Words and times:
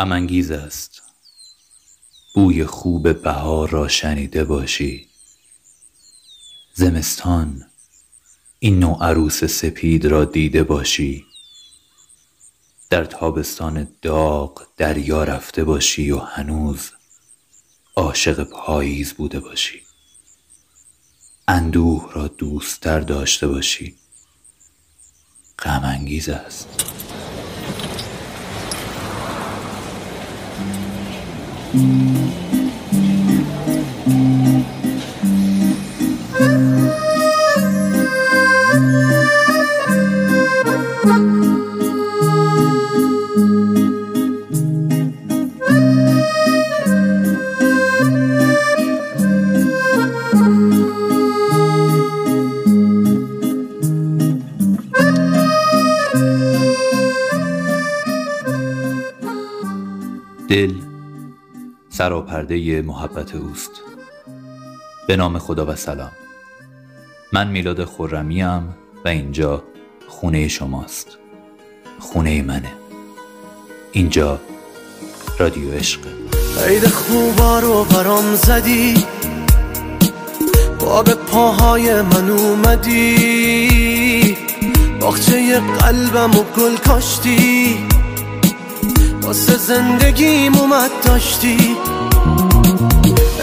غمانگیز 0.00 0.50
است. 0.50 1.02
بوی 2.34 2.64
خوب 2.64 3.22
بهار 3.22 3.70
را 3.70 3.88
شنیده 3.88 4.44
باشی. 4.44 5.08
زمستان 6.74 7.66
این 8.58 8.78
نوع 8.78 9.04
عروس 9.04 9.44
سپید 9.44 10.06
را 10.06 10.24
دیده 10.24 10.62
باشی. 10.62 11.26
در 12.90 13.04
تابستان 13.04 13.88
داغ 14.02 14.66
دریا 14.76 15.24
رفته 15.24 15.64
باشی 15.64 16.10
و 16.10 16.18
هنوز 16.18 16.90
عاشق 17.96 18.44
پاییز 18.44 19.12
بوده 19.12 19.40
باشی. 19.40 19.82
اندوه 21.48 22.12
را 22.12 22.28
دوستتر 22.28 23.00
داشته 23.00 23.48
باشی. 23.48 23.96
غم 25.58 26.06
است. 26.46 26.99
دل 31.72 32.49
سراپرده 62.00 62.82
محبت 62.82 63.34
اوست. 63.34 63.70
به 65.08 65.16
نام 65.16 65.38
خدا 65.38 65.66
و 65.66 65.76
سلام. 65.76 66.10
من 67.32 67.48
میلاد 67.48 67.84
خورمیم 67.84 68.74
و 69.04 69.08
اینجا 69.08 69.62
خونه 70.08 70.48
شماست. 70.48 71.06
خونه 71.98 72.42
منه. 72.42 72.72
اینجا 73.92 74.40
رادیو 75.38 75.72
عشق. 75.72 76.00
عید 76.68 76.86
خوبا 76.86 77.58
رو 77.58 77.84
برام 77.84 78.34
زدی. 78.34 78.94
با 80.80 81.02
به 81.02 81.14
پاهای 81.14 82.02
من 82.02 82.30
اومدی. 82.30 83.16
باخچه 85.00 85.60
قلبم 85.60 86.30
و 86.30 86.42
گل 86.56 86.76
کاشتی. 86.76 87.78
واسه 89.22 89.56
زندگیم 89.56 90.56
اومد 90.56 90.90
داشتی؟ 91.04 91.76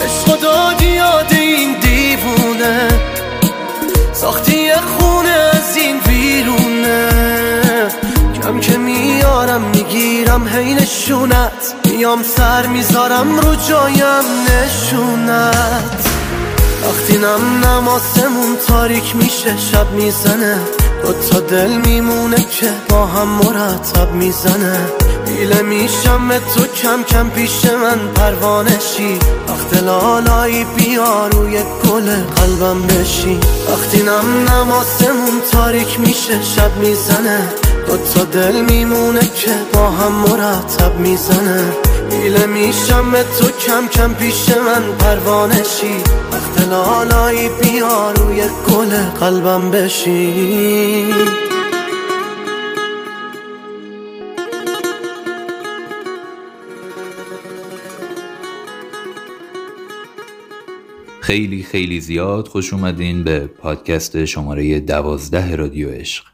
عشق 0.06 0.40
دادی 0.42 0.86
یاد 0.86 1.26
این 1.32 1.76
دیوونه. 1.80 2.88
ساختی 4.14 4.72
خونه 4.74 5.30
از 5.30 5.78
این 5.78 6.00
ویرونه. 6.08 7.10
کم 8.44 8.60
که 8.60 8.78
میارم 8.78 9.62
می‌گیرم 9.62 10.48
هی 10.48 10.74
نشونت. 10.74 11.76
میام 11.86 12.24
سر 12.24 12.68
می‌ذارم 12.68 13.40
رو 13.40 13.56
جایم 13.56 14.26
نشونت. 14.48 16.08
وقتی 16.84 17.18
نم 17.18 17.66
نماسمون 17.66 18.58
تاریک 18.68 19.16
میشه 19.16 19.58
شب 19.72 19.92
می‌زنه. 19.92 20.58
تا 21.32 21.40
دل 21.40 21.78
میمونه 21.86 22.38
که 22.38 22.70
با 22.90 23.06
هم 23.06 23.28
مرتب 23.28 24.12
می‌زنه. 24.12 24.80
بیله 25.28 25.62
میشم 25.62 26.30
تو 26.30 26.64
کم 26.82 27.04
کم 27.04 27.30
پیش 27.30 27.66
من 27.66 28.14
پروانشی. 28.16 29.20
وقت 29.48 29.84
لالایی 29.84 30.64
بیا 30.64 31.28
روی 31.28 31.58
گل 31.58 32.10
قلبم 32.36 32.82
بشی. 32.82 33.40
وقتی 33.70 34.04
نم 34.04 34.50
نماسمون 34.50 35.42
تاریک 35.52 36.00
میشه 36.00 36.44
شب 36.44 36.78
می‌زنه. 36.78 37.40
تا 38.14 38.24
دل 38.24 38.62
میمونه 38.62 39.20
که 39.20 39.52
با 39.74 39.90
هم 39.90 40.12
مرتب 40.12 41.00
می‌زنه. 41.00 41.64
بیله 42.10 42.46
میشم 42.46 43.12
تو 43.12 43.48
کم 43.48 43.88
کم 43.88 44.14
پیش 44.14 44.50
من 44.50 44.84
پروانشی. 45.00 46.04
وقت 46.32 46.68
لالایی 46.68 47.50
بیا 47.50 48.12
روی 48.12 48.44
گل 48.70 48.98
قلبم 49.20 49.72
بشی. 49.72 51.14
خیلی 61.28 61.64
خیلی 61.64 62.00
زیاد 62.00 62.48
خوش 62.48 62.74
اومدین 62.74 63.24
به 63.24 63.48
پادکست 63.48 64.26
شماره 64.26 64.80
دوازده 64.80 65.56
رادیو 65.56 65.90
عشق. 65.90 66.26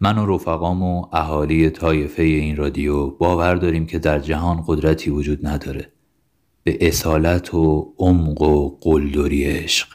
من 0.00 0.18
و 0.18 0.34
رفقام 0.34 0.82
و 0.82 1.06
اهالی 1.12 1.70
طایفه 1.70 2.22
این 2.22 2.56
رادیو 2.56 3.06
باور 3.06 3.54
داریم 3.54 3.86
که 3.86 3.98
در 3.98 4.18
جهان 4.18 4.64
قدرتی 4.66 5.10
وجود 5.10 5.46
نداره. 5.46 5.92
به 6.62 6.88
اصالت 6.88 7.54
و 7.54 7.94
عمق 7.98 8.42
و 8.42 8.78
قلدری 8.80 9.44
عشق. 9.44 9.88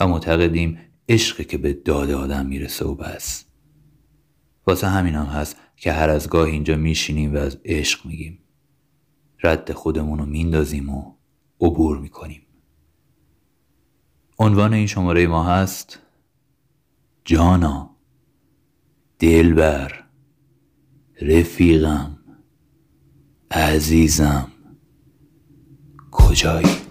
و 0.00 0.08
معتقدیم 0.08 0.78
عشقی 1.08 1.44
که 1.44 1.58
به 1.58 1.72
داد 1.72 2.10
آدم 2.10 2.46
می‌رسه 2.46 2.84
و 2.84 2.94
بس. 2.94 3.44
واسه 4.66 4.88
همین 4.88 5.14
هم 5.14 5.26
هست 5.26 5.56
که 5.76 5.92
هر 5.92 6.10
از 6.10 6.28
گاه 6.28 6.46
اینجا 6.46 6.76
میشینیم 6.76 7.34
و 7.34 7.36
از 7.38 7.58
عشق 7.64 8.06
میگیم. 8.06 8.38
رد 9.42 9.72
خودمون 9.72 10.18
رو 10.18 10.26
میندازیم 10.26 10.90
و 10.90 11.14
عبور 11.60 11.98
می‌کنیم. 11.98 12.42
عنوان 14.38 14.74
این 14.74 14.86
شماره 14.86 15.26
ما 15.26 15.42
هست 15.42 15.98
جانا 17.24 17.90
دلبر 19.18 20.04
رفیقم 21.22 22.18
عزیزم 23.50 24.52
کجایی؟ 26.10 26.85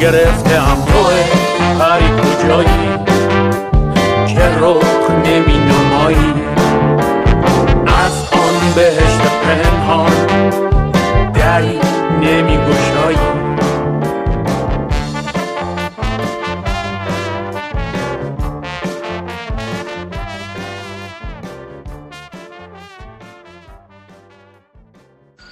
از 0.00 0.06
آن 0.06 0.12
گرفتم 0.12 0.84
تو 0.86 1.02
پری 1.78 2.10
کجایی؟ 2.10 2.98
که 4.26 4.58
رخ 4.60 5.10
نمی 5.10 5.58
نمایی 5.58 6.34
از 7.86 8.28
آن 8.32 8.74
بهشت 8.74 9.20
پنهان 9.20 10.26
دری 11.32 11.78
نمی 12.20 12.56
گشایی 12.56 13.18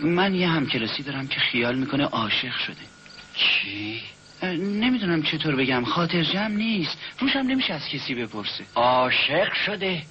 من 0.00 0.34
یه 0.34 0.48
همکلاسی 0.48 1.02
دارم 1.02 1.26
که 1.26 1.40
خیال 1.52 1.78
می‌کنه 1.78 2.04
عاشق 2.04 2.52
شده. 2.66 2.76
چی؟ 3.34 4.17
نمی‌دونم 4.46 5.22
چطور 5.22 5.56
بگم. 5.56 5.84
خاطر 5.84 6.22
جمع 6.22 6.48
نیست. 6.48 6.98
روشم 7.18 7.38
نمیشه 7.38 7.74
از 7.74 7.88
کسی 7.88 8.14
بپرسه. 8.14 8.64
عاشق 8.74 9.52
شده. 9.52 10.02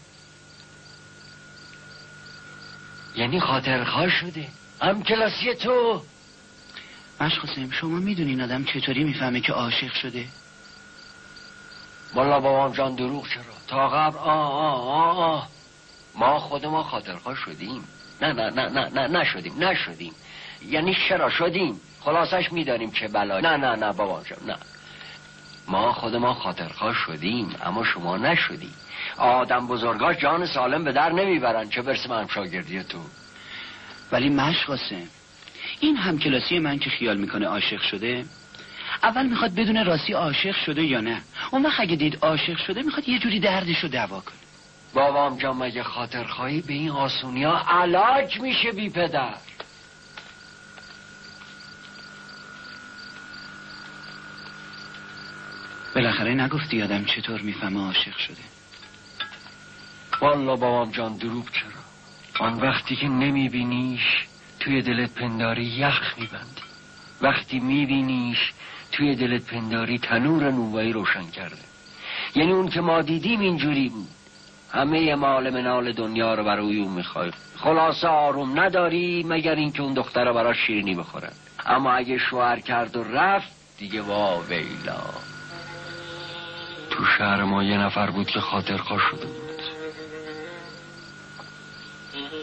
یعنی 3.16 3.40
خاطرخواه 3.40 4.10
شده. 4.10 4.48
هم 4.82 5.04
کلاسی 5.04 5.54
تو. 5.54 6.02
مشقاسم 7.22 7.72
شما 7.72 7.98
می‌دونین 8.00 8.42
آدم 8.42 8.64
چطوری 8.64 9.04
می‌فهمه 9.04 9.42
که 9.42 9.54
عاشق 9.54 9.94
شده؟ 9.94 10.26
والا 12.14 12.40
بابام 12.40 12.74
جان 12.74 12.96
دروغ 12.96 13.30
چرا؟ 13.30 13.44
تا 13.68 13.90
قبل 13.90 14.18
آه 14.18 14.52
آه 14.54 14.82
آه 14.90 15.18
آه. 15.18 15.48
ما 16.16 16.40
خود 16.40 16.66
ما 16.66 16.84
خاطرخواه 16.84 17.36
شدیم. 17.36 17.84
نه 18.22 18.34
نه 18.34 18.50
نه 18.50 18.70
نه 18.70 18.90
نه 18.90 19.08
نشدیم 19.08 19.64
نشدیم. 19.64 20.14
یعنی 20.68 20.98
چرا 21.10 21.30
شدیم؟ 21.30 21.80
خلاصش 22.08 22.52
می‌دانیم 22.52 22.92
چه 22.92 23.08
بلا 23.08 23.40
نه 23.40 23.58
نه 23.58 23.76
نه 23.76 23.94
بابام 23.94 24.24
جان 24.24 24.40
نه. 24.48 24.56
ما 25.68 25.94
خود 25.94 26.16
ما 26.16 26.34
خاطرخواه 26.34 26.94
شدیم 26.94 27.56
اما 27.66 27.84
شما 27.84 28.18
نشدیم 28.18 28.74
آدم 29.18 29.68
بزرگاش 29.68 30.18
جان 30.18 30.46
سالم 30.46 30.84
به 30.84 30.92
در 30.92 31.12
نمی‌برن. 31.12 31.70
چه 31.70 31.82
برسه 31.82 32.10
من 32.10 32.28
شاگردی 32.28 32.84
تو؟ 32.84 32.98
ولی 34.12 34.30
مشقاسم 34.30 35.08
این 35.80 35.98
همکلاسی 35.98 36.60
من 36.60 36.80
که 36.80 36.90
خیال 36.90 37.18
می‌کنه 37.18 37.48
عاشق 37.48 37.82
شده. 37.82 38.26
اول 39.04 39.26
می‌خواد 39.26 39.56
بدون 39.56 39.86
راستی 39.86 40.14
عاشق 40.14 40.56
شده 40.66 40.84
یا 40.84 41.02
نه؟ 41.02 41.22
اون 41.52 41.66
وقت 41.66 41.80
اگه 41.80 41.96
دید 41.96 42.18
عاشق 42.22 42.58
شده 42.58 42.82
می‌خواد 42.82 43.10
یه 43.10 43.20
جوری 43.20 43.40
دردش 43.40 43.80
رو 43.84 43.90
دوا 43.90 44.20
کنه. 44.20 44.36
بابام 44.94 45.38
جان 45.38 45.58
مگه 45.58 45.84
خاطرخواهی 45.84 46.62
به 46.62 46.74
این 46.74 46.90
آسونی 46.90 47.44
ها 47.44 47.82
علاج 47.82 48.40
میشه 48.40 48.72
بی 48.72 48.90
پدر؟ 48.90 49.34
بالاخره 55.98 56.34
نگفتی 56.34 56.82
آدم 56.82 57.06
چطور 57.06 57.42
می‌فهمه 57.42 57.86
عاشق 57.86 58.18
شده. 58.18 58.44
والا 60.22 60.56
بابام 60.56 60.92
جان 60.92 61.18
دروغ 61.18 61.46
چرا؟ 61.52 62.48
آن 62.48 62.60
وقتی 62.60 62.96
که 62.96 63.08
نمیبینیش 63.08 64.26
توی 64.60 64.82
دلت 64.82 65.14
پنداری 65.14 65.66
یخ 65.66 66.14
میبندی. 66.18 66.62
وقتی 67.22 67.60
میبینیش 67.60 68.54
توی 68.92 69.16
دلت 69.16 69.46
پنداری 69.46 70.00
تنور 70.00 70.52
نوایی 70.52 70.94
روشن 70.94 71.30
کرده. 71.30 71.58
یعنی 72.36 72.52
اون 72.52 72.70
که 72.70 72.82
ما 72.82 73.02
دیدیم 73.02 73.40
اینجوری 73.40 73.90
بود. 73.90 74.10
همه 74.72 75.16
مال 75.16 75.50
منال 75.50 75.92
دنیا 75.92 76.34
رو 76.34 76.44
برای 76.44 76.80
اون 76.80 76.94
می‌خوای. 76.94 77.32
خلاصه 77.58 78.08
آروم 78.08 78.60
نداری 78.60 79.24
مگر 79.24 79.56
اینکه 79.56 79.82
اون 79.82 79.94
دختر 79.94 80.34
برای 80.34 80.56
شیرینی 80.68 80.96
بخوره. 80.96 81.30
اما 81.66 81.92
اگه 81.92 82.18
شوهر 82.18 82.60
کرد 82.60 82.96
و 82.96 83.04
رفت 83.04 83.52
دیگه 83.78 84.02
وا 84.02 84.40
ویلا. 84.50 85.02
تو 86.98 87.06
شهر 87.18 87.44
ما 87.44 87.64
یه 87.64 87.78
نفر 87.78 88.10
بود 88.10 88.28
که 88.28 88.40
خاطرخواه 88.40 89.02
شده 89.12 89.26
بود. 89.26 89.62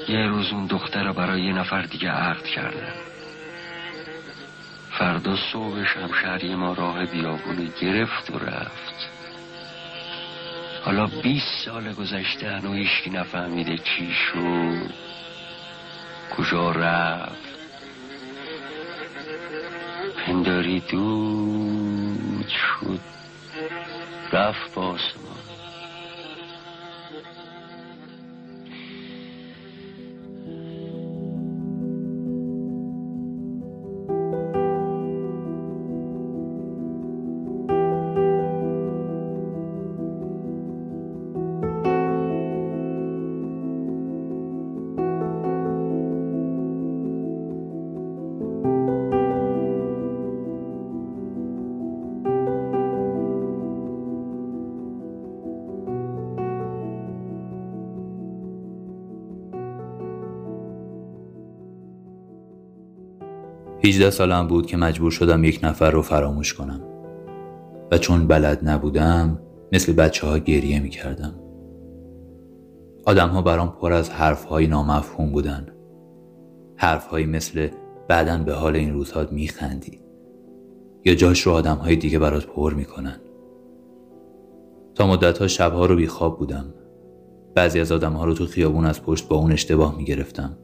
یه 0.08 0.26
روز 0.26 0.52
اون 0.52 0.66
دختر 0.66 1.12
برای 1.12 1.42
یه 1.42 1.52
نفر 1.52 1.82
دیگه 1.82 2.10
عقد 2.10 2.44
کردن. 2.44 2.92
فردا 4.98 5.36
صبحش 5.52 5.96
همشهری 5.96 6.54
ما 6.54 6.72
راه 6.72 7.06
بیابونی 7.06 7.72
گرفت 7.80 8.30
و 8.30 8.38
رفت. 8.38 9.10
حالا 10.84 11.06
20 11.06 11.46
سال 11.64 11.92
گذشته 11.92 12.50
هنو 12.50 12.72
هیچکی 12.72 13.10
نفهمیده 13.10 13.78
چی 13.78 14.12
شد 14.12 14.90
کجا 16.36 16.70
رفت. 16.70 17.54
پنداری 20.26 20.80
دود 20.80 22.48
شد. 22.48 23.13
Saf 24.34 24.56
Bosman. 24.75 25.33
18 63.84 64.10
سالم 64.10 64.48
بود 64.48 64.66
که 64.66 64.76
مجبور 64.76 65.10
شدم 65.10 65.44
یک 65.44 65.60
نفر 65.62 65.90
رو 65.90 66.02
فراموش 66.02 66.54
کنم. 66.54 66.81
و 67.92 67.98
چون 67.98 68.26
بلد 68.26 68.69
نبودم 68.69 69.38
مثل 69.72 69.92
بچه 69.92 70.26
ها 70.26 70.38
گریه 70.38 70.81
می 70.81 70.90
کردم 70.90 71.34
آدم 73.06 73.28
ها 73.28 73.42
برام 73.42 73.76
پر 73.81 73.92
از 73.92 74.10
حرف 74.10 74.44
های 74.44 74.66
نامفهوم 74.66 75.32
بودن. 75.32 75.66
حرف 76.76 77.06
های 77.06 77.26
مثل 77.26 77.69
بعدا 78.08 78.38
به 78.38 78.54
حال 78.54 78.76
این 78.76 78.92
روزها 78.92 79.26
می 79.31 79.48
خندی 79.48 80.00
یا 81.04 81.14
جاش 81.14 81.40
رو 81.40 81.52
آدم 81.52 81.76
های 81.76 81.96
دیگه 81.96 82.19
برات 82.19 82.46
پر 82.46 82.75
می 82.75 82.84
کنن 82.84 83.20
تا 84.94 85.06
مدت 85.06 85.38
ها 85.38 85.46
شبها 85.46 85.87
رو 85.87 85.96
بیخواب 85.96 86.38
بودم. 86.38 86.75
بعضی 87.54 87.80
از 87.80 87.92
آدم 87.92 88.12
ها 88.12 88.25
رو 88.25 88.34
تو 88.34 88.46
خیابون 88.46 88.84
از 88.84 89.02
پشت 89.02 89.28
با 89.28 89.37
اون 89.37 89.52
اشتباه 89.52 89.96
می 89.96 90.04
گرفتم 90.04 90.56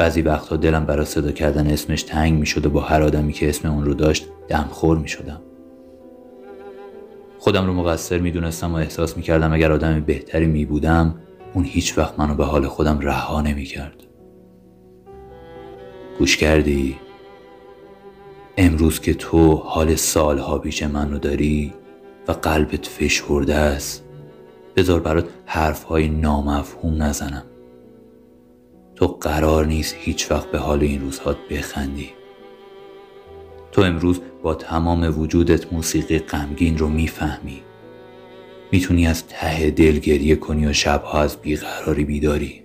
بعضی 0.00 0.22
وقتها 0.22 0.56
دلم 0.56 0.84
برای 0.84 1.04
صدا 1.04 1.32
کردن 1.32 1.66
اسمش 1.66 2.02
تنگ 2.02 2.38
می 2.38 2.46
شد 2.46 2.66
و 2.66 2.70
با 2.70 2.80
هر 2.80 3.02
آدمی 3.02 3.32
که 3.32 3.48
اسم 3.48 3.70
اون 3.70 3.84
رو 3.84 3.94
داشت 3.94 4.26
دمخور 4.48 4.98
می 4.98 5.08
شدم. 5.08 5.40
خودم 7.38 7.66
رو 7.66 7.72
مقصر 7.72 8.18
می 8.18 8.30
دونستم 8.30 8.72
و 8.72 8.76
احساس 8.76 9.16
می 9.16 9.22
کردم 9.22 9.52
اگر 9.52 9.72
آدم 9.72 10.00
بهتری 10.00 10.46
می 10.46 10.64
بودم 10.64 11.14
اون 11.54 11.64
هیچ 11.64 11.98
وقت 11.98 12.18
منو 12.18 12.34
به 12.34 12.44
حال 12.44 12.66
خودم 12.66 12.98
رها 13.00 13.42
نمی 13.42 13.64
کرد. 13.64 14.02
گوش 16.18 16.36
کردی؟ 16.36 16.96
امروز 18.56 19.00
که 19.00 19.14
تو 19.14 19.54
حال 19.54 19.94
سالها 19.94 20.58
پیش 20.58 20.82
منو 20.82 21.18
داری 21.18 21.74
و 22.28 22.32
قلبت 22.32 22.86
فشرده 22.86 23.54
است 23.54 24.04
بذار 24.76 25.00
برات 25.00 25.28
حرفهای 25.46 26.08
نامفهوم 26.08 27.02
نزنم 27.02 27.49
تو 29.00 29.06
قرار 29.06 29.66
نیست 29.66 29.96
هیچ 29.98 30.30
وقت 30.30 30.50
به 30.50 30.58
حال 30.58 30.82
این 30.82 31.00
روزها 31.00 31.36
بخندی. 31.50 32.10
تو 33.72 33.82
امروز 33.82 34.20
با 34.42 34.54
تمام 34.54 35.20
وجودت 35.20 35.72
موسیقی 35.72 36.18
غمگین 36.18 36.78
رو 36.78 36.88
می‌فهمی. 36.88 37.62
می‌تونی 38.72 39.06
از 39.06 39.26
ته 39.26 39.70
دل 39.70 39.98
گریه 39.98 40.36
کنی 40.36 40.66
و 40.66 40.72
شبها 40.72 41.20
از 41.20 41.36
بیقراری 41.36 42.04
بیداری. 42.04 42.62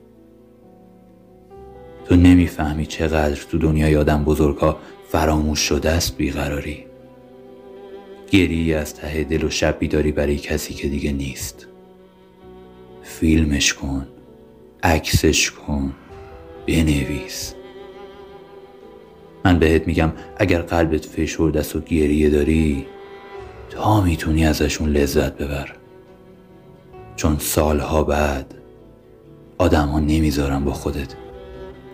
تو 2.06 2.16
نمی‌فهمی 2.16 2.86
چقدر 2.86 3.36
تو 3.52 3.58
دنیای 3.58 3.96
آدم 3.96 4.24
بزرگها 4.24 4.80
فراموش 5.10 5.60
شده 5.60 5.90
است 5.90 6.18
بیقراری. 6.18 6.86
گریه 8.32 8.78
از 8.78 8.96
ته 8.96 9.24
دل 9.24 9.44
و 9.44 9.50
شب 9.50 9.80
بیداری 9.80 10.12
برای 10.12 10.38
کسی 10.38 10.74
که 10.74 10.88
دیگه 10.88 11.12
نیست. 11.12 11.68
فیلمش 13.04 13.74
کن 13.74 14.08
عکسش 14.84 15.52
کن. 15.52 15.94
بنویس. 16.68 17.54
من 19.46 19.60
بهت 19.60 19.88
میگم 19.88 20.12
اگر 20.38 20.62
قلبت 20.62 21.06
فشرده 21.06 21.60
است 21.60 21.76
و 21.76 21.80
گریه 21.80 22.30
داری 22.30 22.86
تا 23.70 24.02
می‌تونی 24.02 24.46
ازشون 24.46 24.90
لذت 24.90 25.38
ببر. 25.38 25.72
چون 27.16 27.38
سالها 27.40 28.04
بعد 28.04 28.54
آدم 29.58 29.88
ها 29.88 30.00
نمی‌ذارن 30.00 30.64
با 30.64 30.74
خودت 30.74 31.16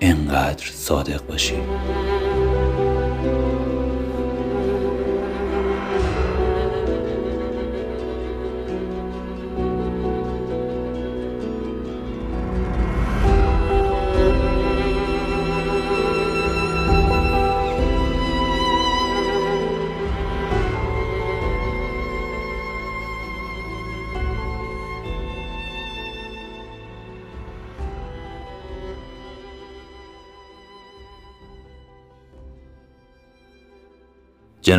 انقدر 0.01 0.65
صادق 0.73 1.25
باشی. 1.27 1.55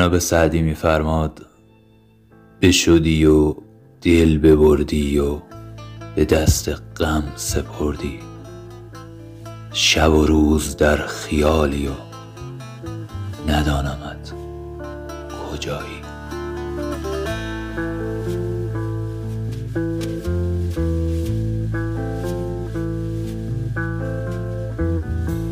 جناب 0.02 0.18
سعدی 0.18 0.62
میفرماد 0.62 1.46
بشدی 2.62 3.24
و 3.24 3.54
دل 4.00 4.38
ببردی 4.38 5.18
و 5.18 5.38
به 6.14 6.24
دست 6.24 6.68
غم 6.96 7.32
سپردی. 7.36 8.18
شب 9.72 10.12
و 10.12 10.26
روز 10.26 10.76
در 10.76 10.96
خیالی 10.96 11.88
و 11.88 11.92
ندانمت 13.48 14.32
کجایی. 15.52 16.02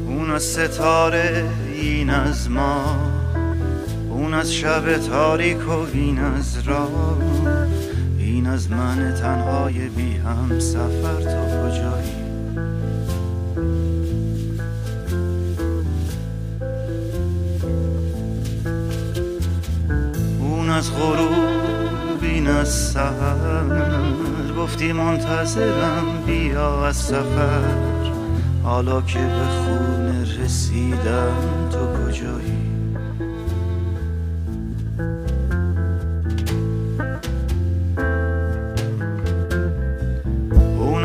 اون 0.07 0.38
ستاره 0.38 1.49
این 1.75 2.11
از 2.11 2.50
ما 2.50 3.10
اون 4.30 4.38
از 4.38 4.54
شب 4.54 4.99
تاریک 4.99 5.68
و 5.68 5.87
این 5.92 6.18
از 6.18 6.58
راه. 6.68 7.18
این 8.18 8.46
از 8.46 8.70
من 8.70 9.14
تنهای 9.20 9.88
بی 9.88 10.16
هم 10.16 10.58
سفر 10.58 11.20
تا 11.20 11.68
کجایی؟ 11.68 12.12
اون 20.40 20.70
از 20.70 20.92
غروب 20.94 22.22
این 22.22 22.46
از 22.46 22.68
سهر 22.68 23.64
گفتی 24.58 24.92
منتظرم 24.92 26.22
بیا 26.26 26.87
از 26.87 26.96
سفر. 26.96 27.62
حالا 28.62 29.00
که 29.00 29.18
به 29.18 29.46
خونه 29.46 30.42
رسیدم 30.44 31.68
تو 31.70 32.06
کجایی؟ 32.06 32.70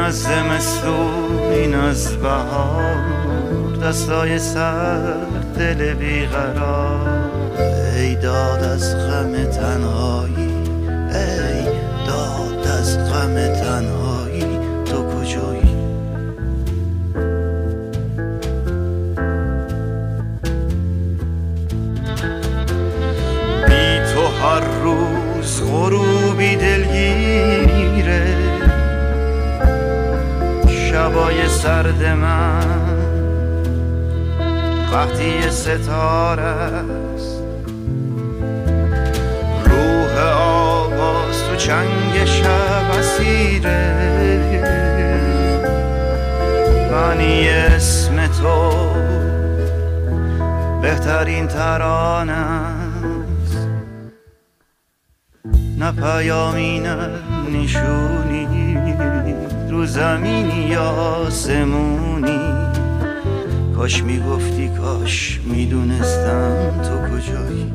از 0.05 0.21
زمستون 0.21 1.39
این 1.51 1.75
از 1.75 2.17
بهار. 2.17 3.05
دستای 3.83 4.39
سر 4.39 5.13
دل 5.57 5.93
بیقرار. 5.93 7.29
ای 7.95 8.15
داد 8.15 8.63
از 8.63 8.95
غم 8.95 9.45
تنهایی 9.45 10.51
ای 11.13 11.65
داد 12.07 12.67
از 12.67 12.97
غم 12.97 13.33
تنهایی. 13.33 14.04
شبای 31.25 31.47
سرد 31.47 32.03
من. 32.03 32.79
وقتی 34.93 35.49
ستاره 35.49 36.43
است. 36.43 37.43
روح 39.65 40.19
آواز 40.39 41.43
تو 41.49 41.55
چنگ 41.55 42.25
شب 42.25 42.91
اسیره. 42.99 43.95
منی 46.91 47.49
اسم 47.49 48.27
تو 48.27 48.93
بهترین 50.81 51.47
ترانه 51.47 52.33
است. 52.33 53.67
نه 55.79 55.91
پیامی 55.91 56.79
نه 56.79 57.09
نشونی. 57.51 58.45
رو 59.75 59.85
زمینی 59.85 60.67
یا 60.69 61.29
سمونی 61.29 62.39
کاش 63.75 64.03
می‌گفتی 64.03 64.69
کاش 64.69 65.41
می‌دونستم 65.45 66.81
تو 66.83 67.15
کجایی. 67.15 67.73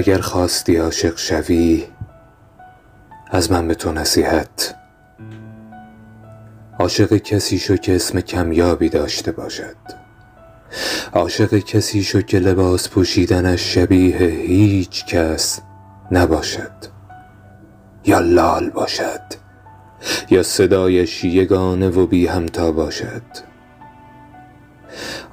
اگر 0.00 0.20
خواستی 0.20 0.76
عاشق 0.76 1.18
شوی 1.18 1.84
از 3.30 3.52
من 3.52 3.68
به 3.68 3.74
تو 3.74 3.92
نصیحت. 3.92 4.74
عاشق 6.78 7.16
کسی 7.16 7.58
شو 7.58 7.76
که 7.76 7.94
اسم 7.94 8.20
کمیابی 8.20 8.88
داشته 8.88 9.32
باشد. 9.32 9.76
عاشق 11.12 11.58
کسی 11.58 12.02
شو 12.02 12.20
که 12.20 12.38
لباس 12.38 12.88
پوشیدنش 12.88 13.74
شبیه 13.74 14.16
هیچ 14.16 15.06
کس 15.06 15.60
نباشد. 16.10 16.72
یا 18.04 18.18
لال 18.18 18.70
باشد 18.70 19.22
یا 20.30 20.42
صدایش 20.42 21.24
یگانه 21.24 21.88
و 21.88 22.06
بی 22.06 22.26
همتا 22.26 22.72
باشد. 22.72 23.49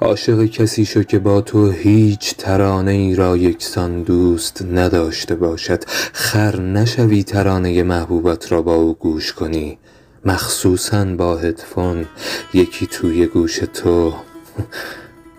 عاشق 0.00 0.44
کسی 0.44 0.84
شو 0.84 1.02
که 1.02 1.18
با 1.18 1.40
تو 1.40 1.70
هیچ 1.70 2.36
ترانه 2.36 2.90
ای 2.90 3.14
را 3.14 3.36
یکسان 3.36 4.02
دوست 4.02 4.62
نداشته 4.62 5.34
باشد. 5.34 5.84
خر 6.12 6.60
نشوی 6.60 7.22
ترانه 7.22 7.82
محبوبت 7.82 8.52
را 8.52 8.62
با 8.62 8.74
او 8.74 8.94
گوش 8.94 9.32
کنی. 9.32 9.78
مخصوصا 10.24 11.04
با 11.04 11.36
هدفون. 11.36 12.06
یکی 12.54 12.86
توی 12.86 13.26
گوش 13.26 13.56
تو. 13.56 14.12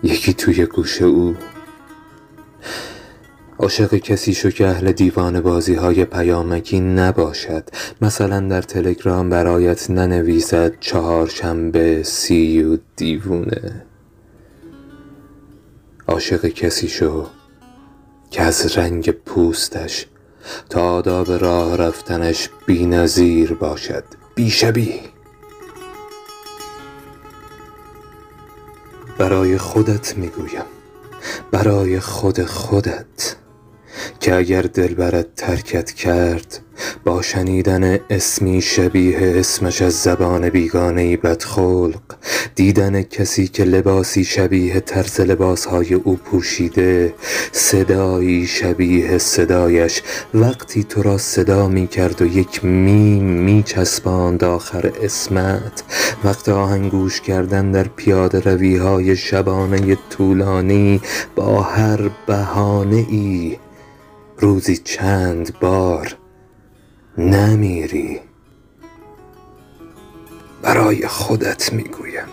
یکی 0.02 0.32
توی 0.32 0.66
گوش 0.66 1.02
او. 1.02 1.34
عاشق 3.58 3.94
کسی 3.94 4.34
شو 4.34 4.50
که 4.50 4.66
اهل 4.66 4.92
دیوان 4.92 5.40
بازی 5.40 5.74
های 5.74 6.04
پیامکی 6.04 6.80
نباشد. 6.80 7.64
مثلا 8.02 8.40
در 8.40 8.62
تلگرام 8.62 9.30
برایت 9.30 9.90
ننویسد 9.90 10.72
چهارشنبه 10.80 12.02
سی 12.02 12.62
و 12.62 12.78
دیوونه. 12.96 13.89
عاشق 16.10 16.46
کسی 16.46 16.88
شو 16.88 17.26
که 18.30 18.42
از 18.42 18.78
رنگ 18.78 19.10
پوستش 19.10 20.06
تا 20.68 20.92
آداب 20.92 21.32
راه 21.32 21.76
رفتنش 21.76 22.48
بی 22.66 22.86
نظیر 22.86 23.54
باشد 23.54 24.04
بی 24.34 24.50
شبیه. 24.50 25.00
برای 29.18 29.58
خودت 29.58 30.18
می‌گویم 30.18 30.64
برای 31.50 32.00
خود 32.00 32.44
خودت 32.44 33.36
که 34.20 34.34
اگر 34.34 34.62
دلبرت 34.62 35.34
ترکت 35.34 35.92
کرد 35.92 36.58
با 37.04 37.22
شنیدن 37.22 37.98
اسمی 38.10 38.62
شبیه 38.62 39.18
اسمش 39.20 39.82
از 39.82 40.02
زبان 40.02 40.48
بیگانه 40.48 41.16
بدخلق 41.16 42.00
دیدن 42.54 43.02
کسی 43.02 43.48
که 43.48 43.64
لباسی 43.64 44.24
شبیه 44.24 44.80
طرز 44.80 45.20
لباسهای 45.20 45.94
او 45.94 46.16
پوشیده 46.16 47.14
صدایی 47.52 48.46
شبیه 48.46 49.18
صدایش. 49.18 50.02
وقتی 50.34 50.84
تو 50.84 51.02
را 51.02 51.18
صدا 51.18 51.68
می 51.68 51.86
کرد 51.86 52.22
و 52.22 52.26
یک 52.26 52.64
میم 52.64 53.24
می 53.24 53.62
چسباند 53.62 54.44
آخر 54.44 54.92
اسمت 55.02 55.82
وقت 56.24 56.48
آهنگوش 56.48 57.20
کردن 57.20 57.70
در 57.70 57.88
پیاده 57.88 58.40
روی 58.40 58.76
های 58.76 59.16
شبانه 59.16 59.96
طولانی 60.10 61.00
با 61.36 61.62
هر 61.62 62.10
بهانه 62.26 63.06
ای 63.10 63.58
روزی 64.38 64.76
چند 64.76 65.58
بار 65.60 66.19
نمیری. 67.18 68.20
برای 70.62 71.08
خودت 71.08 71.72
می‌گویم. 71.72 72.28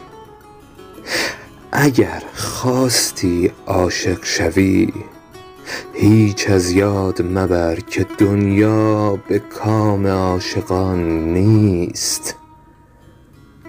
اگر 1.72 2.24
خواستی 2.34 3.52
عاشق 3.68 4.26
شوی 4.26 4.94
هیچ 5.94 6.50
از 6.50 6.72
یاد 6.72 7.22
مبر 7.22 7.76
که 7.76 8.06
دنیا 8.18 9.16
به 9.16 9.40
کام 9.40 10.08
عاشقان 10.08 11.34
نیست. 11.34 12.36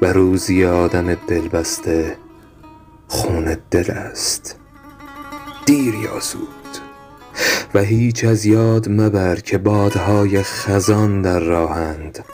و 0.03 0.13
روزی 0.13 0.65
آدم 0.65 1.15
دل 1.15 1.49
بسته 1.49 2.17
خون 3.09 3.57
دل 3.71 3.91
است. 3.91 4.57
دیر 5.67 5.95
یا 5.95 6.21
زود. 6.21 6.58
و 7.75 7.79
هیچ 7.79 8.25
از 8.25 8.47
یاد 8.47 8.89
مبر 8.89 9.37
که 9.37 9.59
بادهای 9.59 10.43
خزان 10.43 11.23
در 11.23 11.41
راهند. 11.41 12.25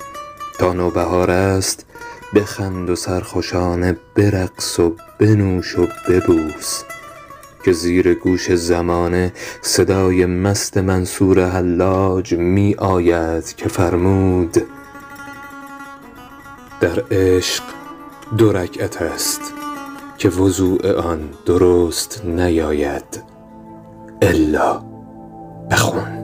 تا 0.59 0.73
نوبهار 0.73 1.31
است 1.31 1.87
بخند 2.35 2.91
و 2.91 2.97
سرخوشانه 2.97 3.97
برقص 4.15 4.79
و 4.79 4.97
بنوش 5.19 5.79
و 5.79 5.89
ببوس. 6.09 6.83
که 7.65 7.73
زیر 7.73 8.15
گوش 8.15 8.53
زمانه 8.53 9.33
صدای 9.63 10.27
مست 10.27 10.77
منصور 10.77 11.49
حلاج 11.49 12.35
می 12.35 12.75
آید 12.79 13.57
که 13.57 13.69
فرمود 13.69 14.63
در 16.81 17.03
عشق 17.11 17.65
دو 18.39 18.53
رکعت 18.53 19.03
است 19.03 19.41
که 20.19 20.29
وضوع 20.29 20.93
آن 20.93 21.29
درست 21.47 22.23
نیاید. 22.25 23.23
الا. 24.23 24.94
بخون 25.71 26.24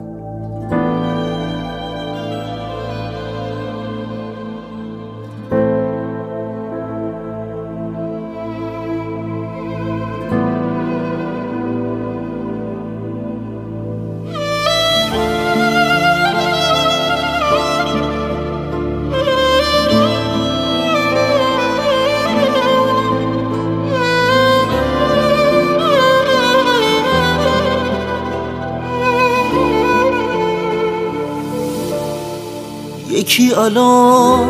الان 33.61 34.47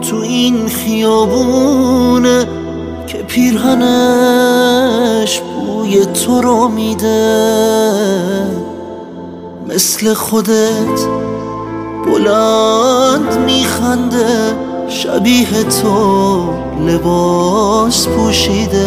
تو 0.00 0.16
این 0.16 0.68
خیابونه 0.68 2.46
که 3.06 3.18
پیرهنش 3.18 4.60
بوی 5.40 6.06
تو 6.06 6.40
رو 6.40 6.68
میده 6.68 8.46
مثل 9.68 10.14
خودت 10.14 11.06
بلند 12.06 13.38
میخنده 13.46 14.56
شبیه 14.88 15.62
تو 15.82 16.54
لباس 16.86 18.08
پوشیده. 18.08 18.86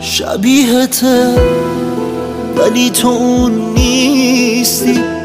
شبیهته 0.00 1.34
ولی 2.56 2.90
تو 2.90 3.08
اون 3.08 3.52
نیستی. 3.74 5.15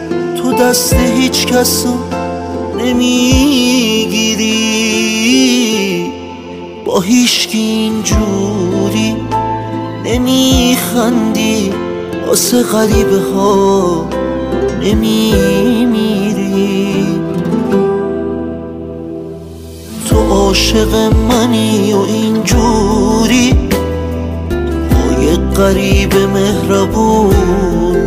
دست 0.61 0.93
هیچ 0.93 1.45
کس 1.45 1.85
رو 1.85 1.93
نمی‌گیری. 2.79 3.31
با 6.85 6.99
هیچکی 6.99 7.57
اینجوری 7.57 9.15
نمیخندی. 10.05 11.73
واسه 12.27 12.63
غریبه 12.63 13.19
ها 13.35 14.09
نمیمیری. 14.81 16.25
تو 20.09 20.15
عاشق 20.29 20.95
منی 21.29 21.93
و 21.93 21.97
اینجوری 21.97 23.53
با 24.89 25.23
یه 25.23 25.35
غریب 25.35 26.15
مهربون 26.15 27.35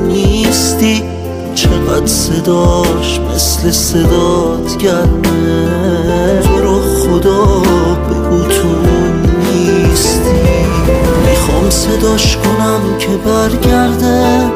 نیستی. 0.07 1.14
چقدر 1.65 2.07
صداش 2.07 3.21
مثل 3.21 3.71
صدات 3.71 4.79
گرمه. 4.79 6.41
تو 6.43 6.61
رو 6.63 6.81
خدا 6.81 7.45
بگو 8.11 8.43
تو 8.43 8.69
نیستی. 9.53 10.31
می‌خوام 11.27 11.71
صداش 11.71 12.37
کنم 12.37 12.99
که 12.99 13.09
برگرده. 13.09 14.51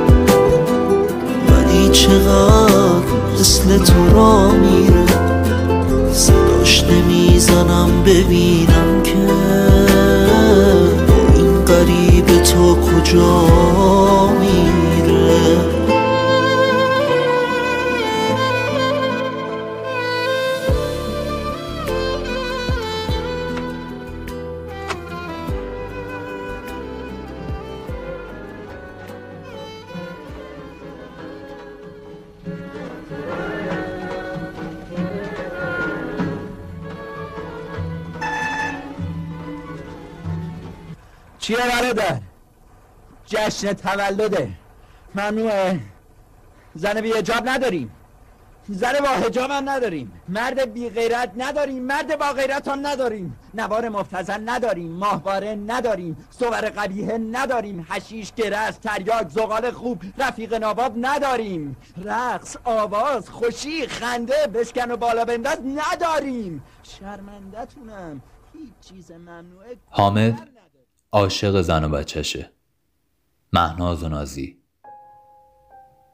ولی 1.48 1.88
چقدر 1.88 3.02
مثل 3.40 3.78
تو 3.78 4.16
را 4.16 4.50
میره. 4.50 5.06
صداش 6.12 6.84
نمی‌زنم 6.84 7.90
ببینم 8.06 9.02
که 9.04 9.28
این 11.36 11.64
غریب 11.64 12.26
تا 12.26 12.74
کجا 12.74 13.46
میره. 14.40 15.77
چیه 41.38 41.56
برادر؟ 41.56 42.20
جشن 43.26 43.72
تولده. 43.72 44.48
ممنوعه. 45.14 45.80
زن 46.74 47.00
بی 47.00 47.12
حجاب 47.12 47.48
نداریم. 47.48 47.90
زن 48.68 48.92
با 49.00 49.08
حجاب 49.08 49.50
هم 49.50 49.68
نداریم. 49.68 50.20
مرد 50.28 50.72
بی 50.72 50.90
غیرت 50.90 51.32
نداریم. 51.36 51.82
مرد 51.82 52.18
با 52.18 52.32
غیرت 52.32 52.68
هم 52.68 52.86
نداریم. 52.86 53.38
نوار 53.54 53.88
مفتزن 53.88 54.48
نداریم. 54.48 54.92
ماهواره 54.92 55.54
نداریم. 55.54 56.26
صور 56.30 56.60
قبیه 56.60 57.18
نداریم. 57.18 57.86
حشیش 57.90 58.32
گرس 58.32 58.76
تریاک 58.76 59.28
زغال 59.28 59.70
خوب 59.70 60.02
رفیق 60.18 60.54
ناباب 60.54 60.92
نداریم. 60.96 61.76
رقص 62.04 62.56
آواز 62.64 63.28
خوشی 63.30 63.86
خنده 63.86 64.46
بشکن 64.54 64.90
و 64.90 64.96
بالا 64.96 65.24
بنداز 65.24 65.58
نداریم. 65.64 66.64
شرمندتونم 66.82 68.22
هیچ 68.52 68.72
چیز 68.88 69.12
ممنوعه. 69.12 69.76
حامد 69.90 70.48
عاشق 71.12 71.60
زن 71.60 71.84
و 71.84 71.88
بچهشه. 71.88 72.50
مهناز 73.52 74.02
و 74.02 74.08
نازی. 74.08 74.58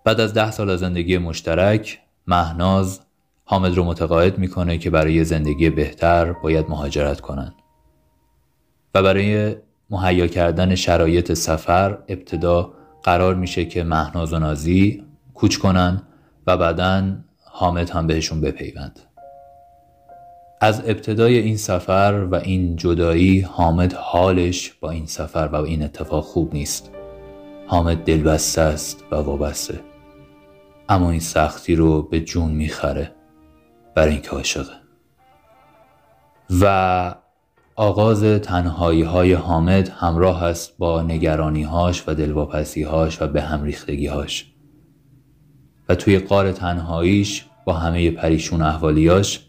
بعد 0.04 0.20
از 0.20 0.34
ده 0.34 0.50
سال 0.50 0.76
زندگی 0.76 1.18
مشترک 1.18 2.00
مهناز 2.26 3.00
حامد 3.44 3.74
رو 3.74 3.84
متقاعد 3.84 4.38
می‌کنه 4.38 4.78
که 4.78 4.90
برای 4.90 5.24
زندگی 5.24 5.70
بهتر 5.70 6.32
باید 6.32 6.68
مهاجرت 6.68 7.20
کنن. 7.20 7.54
و 8.94 9.02
برای 9.02 9.56
مهیا 9.90 10.26
کردن 10.26 10.74
شرایط 10.74 11.32
سفر 11.32 11.98
ابتدا 12.08 12.74
قرار 13.02 13.34
میشه 13.34 13.64
که 13.64 13.84
مهناز 13.84 14.32
و 14.32 14.38
نازی 14.38 15.04
کوچ 15.34 15.56
کنن 15.56 16.02
و 16.46 16.56
بعدا 16.56 17.16
حامد 17.44 17.90
هم 17.90 18.06
بهشون 18.06 18.40
بپیوند. 18.40 19.00
از 20.60 20.80
ابتدای 20.86 21.38
این 21.38 21.56
سفر 21.56 22.26
و 22.30 22.34
این 22.34 22.76
جدایی 22.76 23.40
حامد 23.40 23.92
حالش 23.92 24.72
با 24.80 24.90
این 24.90 25.06
سفر 25.06 25.48
و 25.52 25.56
این 25.56 25.82
اتفاق 25.82 26.24
خوب 26.24 26.54
نیست. 26.54 26.90
حامد 27.66 28.04
دلبسته 28.04 28.60
است 28.60 29.04
و 29.10 29.16
وابسته. 29.16 29.80
اما 30.88 31.10
این 31.10 31.20
سختی 31.20 31.74
رو 31.74 32.02
به 32.02 32.20
جون 32.20 32.50
می‌خره. 32.50 33.14
برای 33.94 34.12
اینکه 34.12 34.30
عاشقه. 34.30 34.74
و 36.60 37.14
آغاز 37.76 38.24
تنهایی 38.24 39.02
های 39.02 39.32
حامد 39.32 39.88
همراه 39.88 40.42
است 40.42 40.78
با 40.78 41.02
نگرانی 41.02 41.62
هاش 41.62 42.04
و 42.06 42.14
دلواپسی 42.14 42.82
هاش 42.82 43.22
و 43.22 43.26
به 43.26 43.42
هم 43.42 43.62
ریختگی 43.62 44.06
هاش 44.06 44.52
و 45.88 45.94
توی 45.94 46.18
قار 46.18 46.52
تنهاییش 46.52 47.44
با 47.64 47.72
همه 47.72 48.10
پریشون 48.10 48.62
احوالیاش 48.62 49.43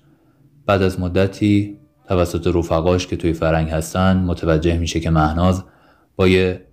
بعد 0.65 0.81
از 0.81 0.99
مدتی 0.99 1.79
توسط 2.07 2.47
رفقاش 2.47 3.07
که 3.07 3.15
توی 3.15 3.33
فرنگ 3.33 3.69
هستن 3.69 4.17
متوجه 4.17 4.77
میشه 4.77 4.99
که 4.99 5.09
مهناز 5.09 5.63
با 6.15 6.27
یه 6.27 6.65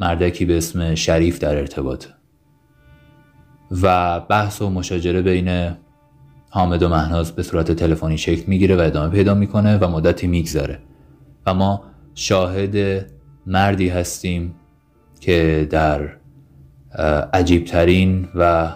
مردکی 0.00 0.44
به 0.44 0.56
اسم 0.56 0.94
شریف 0.94 1.38
در 1.38 1.56
ارتباطه. 1.58 2.08
و 3.82 4.20
بحث 4.20 4.62
و 4.62 4.70
مشاجره 4.70 5.22
بین 5.22 5.70
حامد 6.50 6.82
و 6.82 6.88
مهناز 6.88 7.32
به 7.32 7.42
صورت 7.42 7.72
تلفنی 7.72 8.18
شکل 8.18 8.42
می‌گیره 8.46 8.76
و 8.76 8.80
ادامه 8.80 9.08
پیدا 9.08 9.34
می‌کنه 9.34 9.78
و 9.78 9.90
مدتی 9.90 10.26
میگذره. 10.26 10.78
و 11.46 11.54
ما 11.54 11.84
شاهد 12.14 13.06
مردی 13.46 13.88
هستیم 13.88 14.54
که 15.20 15.68
در 15.70 16.10
عجیبترین 17.32 18.28
و 18.34 18.72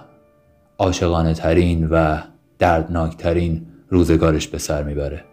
عاشقانه 0.79 1.35
ترین 1.35 1.89
و 1.89 2.19
دردناکترین 2.59 3.67
روزگارش 3.89 4.49
به 4.49 4.59
سر 4.59 4.83
می‌بره 4.83 5.25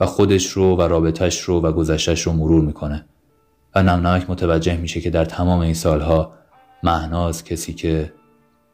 و 0.00 0.06
خودش 0.06 0.50
رو 0.50 0.76
و 0.76 0.82
رابطش 0.82 1.40
رو 1.40 1.60
و 1.60 1.72
گذشتش 1.72 2.22
رو 2.22 2.32
مرور 2.32 2.64
می‌کنه. 2.64 3.04
و 3.74 3.82
نمنمک 3.82 4.30
متوجه 4.30 4.76
میشه 4.76 5.00
که 5.00 5.10
در 5.10 5.24
تمام 5.24 5.60
این 5.60 5.74
سالها 5.74 6.34
مهناز 6.82 7.44
کسی 7.44 7.72
که 7.72 8.12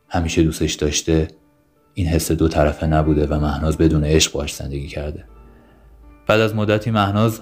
همیشه 0.09 0.42
دوستش 0.42 0.74
داشته 0.74 1.29
این 1.94 2.07
حس 2.07 2.33
دو 2.33 2.48
طرفه 2.48 2.87
نبوده 2.87 3.27
و 3.27 3.40
مهناز 3.40 3.79
بدون 3.79 4.05
عشق 4.05 4.33
باش 4.33 4.55
زندگی 4.55 4.87
کرده. 4.87 5.24
بعد 6.27 6.40
از 6.40 6.55
مدتی 6.55 6.90
مهناز 6.90 7.40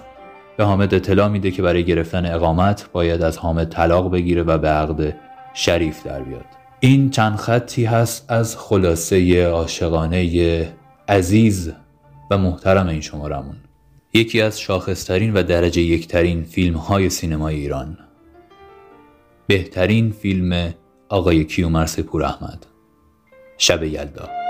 به 0.57 0.63
حامد 0.63 0.93
اطلاع 0.93 1.27
میده 1.27 1.51
که 1.51 1.61
برای 1.61 1.83
گرفتن 1.83 2.25
اقامت 2.25 2.89
باید 2.93 3.21
از 3.21 3.37
حامد 3.37 3.69
طلاق 3.69 4.11
بگیره 4.11 4.43
و 4.43 4.57
به 4.57 4.67
عقد 4.67 5.15
شریف 5.53 6.05
در 6.05 6.21
بیاد. 6.21 6.45
این 6.79 7.09
چند 7.09 7.35
خطی 7.35 7.85
هست 7.85 8.31
از 8.31 8.57
خلاصه 8.57 9.45
عاشقانه 9.45 10.67
عزیز 11.07 11.73
و 12.31 12.37
محترم 12.37 12.87
این 12.87 13.01
شمارمون 13.01 13.55
یکی 14.13 14.41
از 14.41 14.59
شاخصترین 14.59 15.33
و 15.33 15.43
درجه 15.43 15.81
یکترین 15.81 16.43
فیلم 16.43 16.77
های 16.77 17.09
سینمای 17.09 17.55
ایران. 17.55 17.97
بهترین 19.47 20.11
فیلم 20.11 20.73
آقای 21.09 21.45
کیومرس 21.45 21.99
پور 21.99 22.23
احمد 22.23 22.65
شب 23.57 23.83
یلدا. 23.83 24.46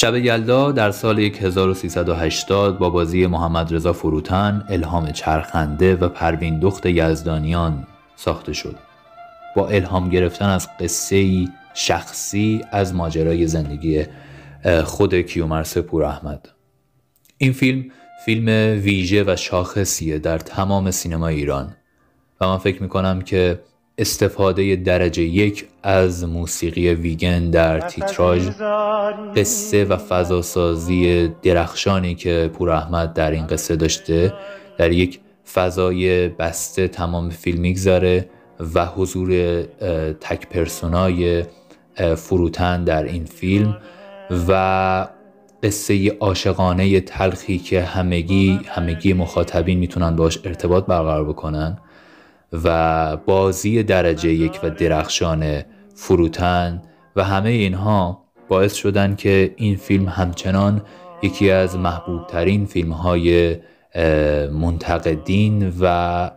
شب 0.00 0.16
یلدا 0.16 0.72
در 0.72 0.90
سال 0.90 1.18
1380 1.18 2.78
با 2.78 2.90
بازی 2.90 3.26
محمد 3.26 3.74
رضا 3.74 3.92
فروتن، 3.92 4.64
الهام 4.68 5.10
چرخنده 5.10 5.96
و 5.96 6.08
پروین 6.08 6.60
دخت 6.60 6.86
یزدانیان 6.86 7.86
ساخته 8.16 8.52
شد. 8.52 8.76
با 9.56 9.68
الهام 9.68 10.08
گرفتن 10.08 10.48
از 10.48 10.68
قصه 10.80 11.48
شخصی 11.74 12.64
از 12.70 12.94
ماجرای 12.94 13.46
زندگی 13.46 14.04
خود 14.84 15.14
کیومرس 15.14 15.78
پور 15.78 16.04
احمد. 16.04 16.48
این 17.38 17.52
فیلم 17.52 17.84
فیلم 18.24 18.46
ویژه 18.82 19.24
و 19.26 19.36
شاخصیه 19.36 20.18
در 20.18 20.38
تمام 20.38 20.90
سینما 20.90 21.28
ایران 21.28 21.76
و 22.40 22.46
من 22.48 22.58
فکر 22.58 22.82
می‌کنم 22.82 23.22
که 23.22 23.60
استفاده 23.98 24.76
درجه 24.76 25.22
یک 25.22 25.66
از 25.82 26.24
موسیقی 26.24 26.94
ویگن 26.94 27.50
در 27.50 27.80
تیتراژ 27.80 28.48
قصه 29.36 29.84
و 29.84 29.96
فضاسازی 29.96 31.28
درخشانی 31.42 32.14
که 32.14 32.50
پور 32.54 32.70
احمد 32.70 33.12
در 33.12 33.30
این 33.30 33.46
قصه 33.46 33.76
داشته 33.76 34.32
در 34.78 34.92
یک 34.92 35.20
فضای 35.52 36.28
بسته 36.28 36.88
تمام 36.88 37.30
فیلم 37.30 37.60
می‌گذاره 37.60 38.28
و 38.74 38.86
حضور 38.86 39.62
تک 40.20 40.48
پرسونای 40.48 41.44
فروتن 42.16 42.84
در 42.84 43.04
این 43.04 43.24
فیلم 43.24 43.76
و 44.48 45.08
قصه 45.62 46.16
عاشقانه 46.20 47.00
تلخی 47.00 47.58
که 47.58 47.82
همگی 47.82 48.60
همگی 48.66 49.12
مخاطبین 49.12 49.78
می‌تونن 49.78 50.16
باش 50.16 50.38
ارتباط 50.44 50.86
برقرار 50.86 51.24
بکنن. 51.24 51.78
و 52.52 53.16
بازی 53.16 53.82
درجه 53.82 54.32
یک 54.32 54.60
و 54.62 54.70
درخشان 54.70 55.62
فروتن 55.94 56.82
و 57.16 57.24
همه 57.24 57.50
اینها 57.50 58.24
باعث 58.48 58.74
شدن 58.74 59.16
که 59.16 59.54
این 59.56 59.76
فیلم 59.76 60.08
همچنان 60.08 60.82
یکی 61.22 61.50
از 61.50 61.76
محبوب 61.76 62.26
ترین 62.26 62.66
فیلم 62.66 62.92
های 62.92 63.56
منتقدین 64.52 65.72
و 65.80 66.30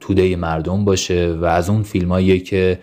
توده 0.00 0.36
مردم 0.36 0.84
باشه 0.84 1.36
و 1.40 1.44
از 1.44 1.70
اون 1.70 1.82
فیلم 1.82 2.38
که 2.38 2.78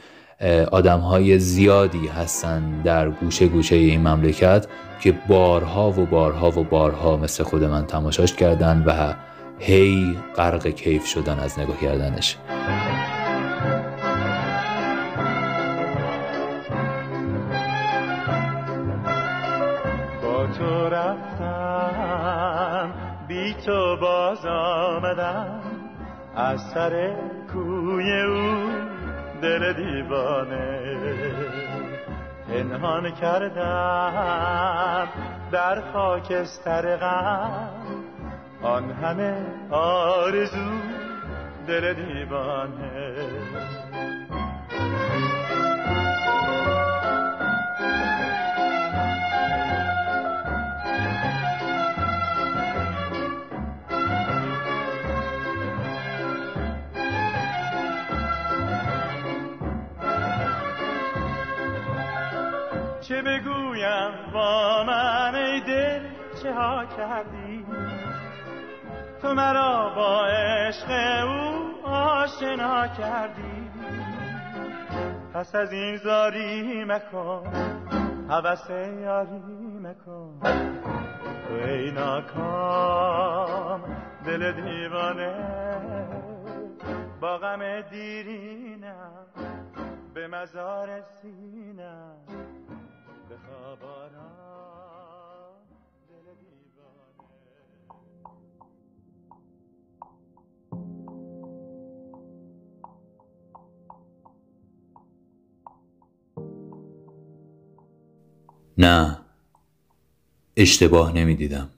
آدم 0.71 0.99
های 0.99 1.39
زیادی 1.39 2.07
هستن 2.07 2.81
در 2.81 3.09
گوشه 3.09 3.47
گوشه 3.47 3.75
این 3.75 4.07
مملکت 4.07 4.67
که 5.01 5.13
بارها 5.27 5.91
و 5.91 6.05
بارها 6.05 6.49
و 6.59 6.63
بارها 6.63 7.17
مثل 7.17 7.43
خود 7.43 7.63
من 7.63 7.85
تماشاش 7.85 8.33
کردن 8.33 8.83
و 8.85 9.13
هی 9.59 10.17
غرق 10.35 10.67
کیف 10.67 11.05
شدن 11.05 11.39
از 11.39 11.59
نگاه 11.59 11.77
کردنش. 11.77 12.37
با 20.23 20.47
تو 20.47 20.89
رفتم 20.89 22.93
بی 23.27 23.53
تو 23.65 23.97
باز 24.01 24.45
آمدم. 24.45 25.59
از 26.35 26.59
سر 26.73 27.15
کوی 27.53 28.21
او 28.21 28.69
دل 29.41 29.73
دیوانه 29.73 30.79
پنهان 32.47 33.11
کردم. 33.11 35.07
در 35.51 35.81
خاکستر 35.93 36.97
غم 36.97 37.82
آن 38.63 38.91
همه 38.91 39.35
آرزو 39.71 40.71
دل 41.67 41.93
دیوانه. 41.93 43.13
چه 63.01 63.21
بگویم 63.21 64.31
با 64.33 64.83
من 64.87 65.35
ای 65.35 65.59
دل 65.59 66.01
چه 66.43 66.53
ها 66.53 66.85
کردی؟ 66.85 67.52
تو 69.23 69.33
مرا 69.33 69.93
با 69.95 70.25
عشق 70.25 70.89
او 71.23 71.87
آشنا 71.87 72.87
کردی. 72.87 73.69
پس 75.33 75.55
از 75.55 75.73
این 75.73 75.97
زاری 75.97 76.85
مکن 76.85 77.43
حوث 78.29 78.69
یاری 78.69 79.79
مکن. 79.81 80.39
تو 81.47 81.53
ای 81.53 81.91
ناکام 81.91 83.81
دل 84.25 84.51
دیوانه 84.51 85.35
با 87.21 87.37
غم 87.37 87.81
دیرینم 87.81 89.25
به 90.13 90.27
مزار 90.27 91.01
سینم 91.21 92.17
به 93.29 93.35
نه. 108.77 109.19
اشتباه 110.57 111.13
نمی‌دیدم. 111.13 111.69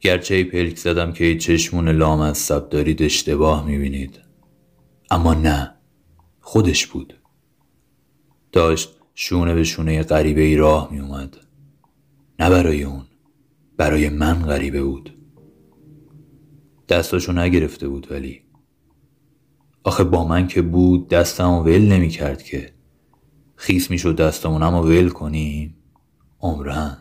گرچه 0.00 0.34
ای 0.34 0.44
پلک 0.44 0.76
زدم 0.76 1.12
که 1.12 1.24
ای 1.24 1.38
چشمون 1.38 1.88
لام 1.88 2.20
از 2.20 2.38
سب 2.38 2.68
دارید 2.68 3.02
اشتباه 3.02 3.66
می‌بینید. 3.66 4.20
اما 5.10 5.34
نه 5.34 5.74
خودش 6.40 6.86
بود. 6.86 7.20
داشت 8.52 9.00
شونه 9.14 9.54
به 9.54 9.64
شونه 9.64 10.02
غریبه 10.02 10.40
ای 10.40 10.56
راه 10.56 10.92
میومد 10.92 11.36
نه 12.38 12.50
برای 12.50 12.82
اون 12.82 13.04
برای 13.76 14.08
من 14.08 14.42
غریبه 14.42 14.82
بود. 14.82 15.18
دستاشو 16.88 17.32
نگرفته 17.32 17.88
بود 17.88 18.12
ولی. 18.12 18.42
آخه 19.84 20.04
با 20.04 20.24
من 20.24 20.48
که 20.48 20.62
بود 20.62 21.08
دستم 21.08 21.50
ول 21.52 21.82
نمی 21.82 22.08
کرد 22.08 22.42
که. 22.42 22.73
خیس 23.64 23.90
می‌شد 23.90 24.16
دستمون 24.16 24.62
اما 24.62 24.82
ول 24.82 25.08
کنیم 25.08 25.76
عمرن 26.40 26.98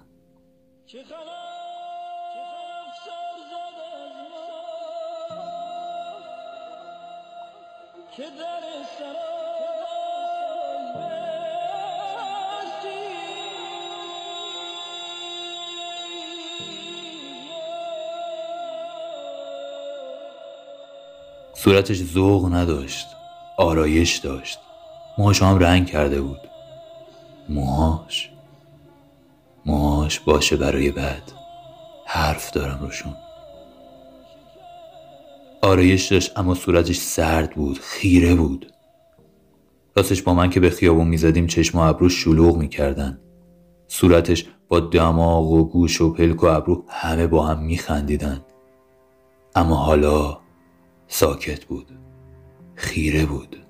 صورتش 21.54 21.98
ذوق 21.98 22.54
نداشت 22.54 23.08
آرایش 23.58 24.18
داشت. 24.18 24.60
موهاش 25.18 25.42
هم 25.42 25.60
رنگ 25.60 25.88
کرده 25.88 26.22
بود. 26.22 26.53
موهاش؟ 27.50 28.30
موهاش 29.66 30.20
باشه 30.20 30.58
برای 30.58 30.92
بعد. 30.92 31.32
حرف 32.06 32.52
دارم 32.52 32.80
روشون. 32.82 33.16
آرایش 35.62 36.12
داشت 36.12 36.40
اما 36.40 36.54
صورتش 36.54 36.98
سرد 36.98 37.56
بود 37.56 37.80
خیره 37.80 38.36
بود. 38.36 38.74
راستش 39.96 40.22
با 40.22 40.34
من 40.34 40.50
که 40.50 40.60
به 40.60 40.70
خیابون 40.70 41.08
می‌زدیم 41.08 41.48
چشم 41.48 41.78
و 41.78 41.82
ابرو 41.82 42.10
شلوغ 42.10 42.58
می‌کردن. 42.58 43.20
صورتش 43.88 44.46
با 44.68 44.80
دماغ 44.80 45.52
و 45.52 45.64
گوش 45.70 46.02
و 46.02 46.14
پلک 46.14 46.44
و 46.44 46.46
ابرو 46.46 46.84
همه 46.90 47.28
با 47.28 47.46
هم 47.46 47.64
میخندیدن. 47.64 48.46
اما 49.56 49.76
حالا 49.76 50.38
ساکت 51.08 51.66
بود. 51.66 51.92
خیره 52.76 53.26
بود. 53.26 53.63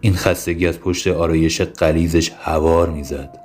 این 0.00 0.14
خستگی 0.14 0.66
از 0.66 0.80
پشت 0.80 1.06
آرایش 1.06 1.60
قلیزش 1.60 2.30
هوار 2.40 2.90
می‌زد. 2.90 3.38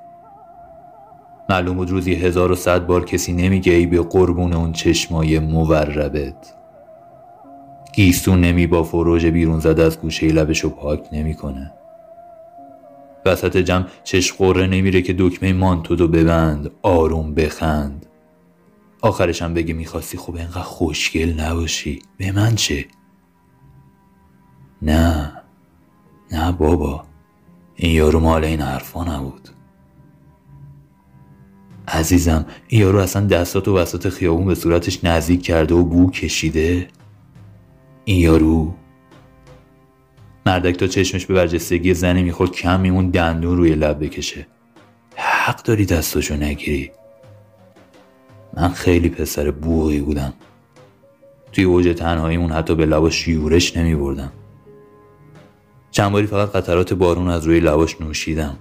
معلوم 1.50 1.78
بود 1.78 1.90
روزی 1.90 2.14
هزار 2.14 2.52
و 2.52 2.56
صد 2.56 2.86
بار 2.86 3.06
کسی 3.06 3.34
نمیگه 3.34 3.74
ای 3.74 3.86
به 3.86 4.02
قربون 4.02 4.54
اون 4.54 4.72
چشمای 4.72 5.40
موربت. 5.40 6.54
گیستون 7.94 8.42
نمی 8.42 8.68
با 8.68 8.84
فروژ 8.84 9.26
بیرون 9.26 9.60
زده 9.60 9.84
از 9.84 10.00
گوشه 10.00 10.28
لبشو 10.28 10.70
پاک 10.70 11.08
نمی‌کنه. 11.12 11.74
وسط 13.26 13.58
جمع 13.58 13.86
چشم 14.04 14.36
قره 14.38 14.68
نمیره 14.68 15.02
که 15.02 15.16
دکمه 15.20 15.54
مانتو 15.54 15.96
دو 15.96 16.08
ببند 16.08 16.72
آروم 16.82 17.34
بخند. 17.34 18.06
آخرشم 19.02 19.54
بگه 19.54 19.74
می‌خواستی 19.74 20.18
خوب 20.18 20.36
اینقدر 20.36 20.62
خوشگل 20.62 21.40
نباشی. 21.40 22.02
به 22.18 22.32
من 22.32 22.56
چه؟ 22.56 22.86
نه. 24.82 25.43
نه 26.34 26.52
بابا 26.52 27.04
این 27.76 27.92
یارو 27.92 28.20
مال 28.20 28.44
این 28.44 28.62
حرفا 28.62 29.04
نبود. 29.04 29.50
عزیزم 31.88 32.46
این 32.68 32.82
یارو 32.82 33.00
اصلا 33.00 33.26
دستاتو 33.28 33.78
وسط 33.78 34.10
خیابون 34.10 34.46
به 34.46 34.56
صورتش 34.56 35.04
نزدیک 35.04 35.44
کرده 35.44 35.76
و 35.76 35.84
بو 35.84 36.12
کشیده؟ 36.12 36.88
این 38.06 38.20
یارو؟ 38.20 38.74
مردک 40.46 40.76
تا 40.76 40.88
چشمش 40.88 41.26
به 41.26 41.34
برجستگی 41.34 41.94
زنی 41.94 42.24
می‌خورد 42.24 42.52
کم 42.52 42.80
میمون 42.80 43.10
دندون 43.10 43.58
روی 43.58 43.76
لب 43.76 44.06
بکشه. 44.06 44.48
حق 45.16 45.64
داری 45.64 45.86
دستاشو 45.86 46.36
نگیری. 46.36 46.92
من 48.54 48.70
خیلی 48.70 49.10
پسر 49.10 49.52
بوغی 49.52 50.00
بودم. 50.00 50.34
توی 51.52 51.64
اوج 51.64 51.96
تنهاییمون 51.98 52.52
حتی 52.52 52.76
به 52.76 52.86
لباش 52.86 53.28
یورش 53.28 53.78
نمی 53.78 53.96
بردم 53.96 54.32
چند 55.94 56.12
باری 56.12 56.28
فقط 56.28 56.52
قطرات 56.52 56.94
بارون 56.94 57.30
از 57.30 57.46
روی 57.46 57.60
لباش 57.60 58.02
نوشیدم. 58.02 58.58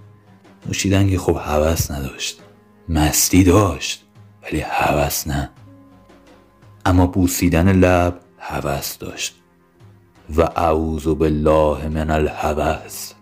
نوشیدن 0.67 1.11
که 1.11 1.19
خب 1.19 1.37
هوس 1.41 1.91
نداشت. 1.91 2.41
مستی 2.89 3.45
داشت 3.45 4.05
ولی 4.43 4.61
هوس 4.61 5.27
نه. 5.27 5.51
اما 6.85 7.07
بوسیدن 7.07 7.73
لب 7.73 8.21
هوس 8.39 8.99
داشت. 8.99 9.35
و 10.37 10.43
اعوذ 10.43 11.09
بالله 11.09 11.89
من 11.89 12.11
الهوس 12.11 13.13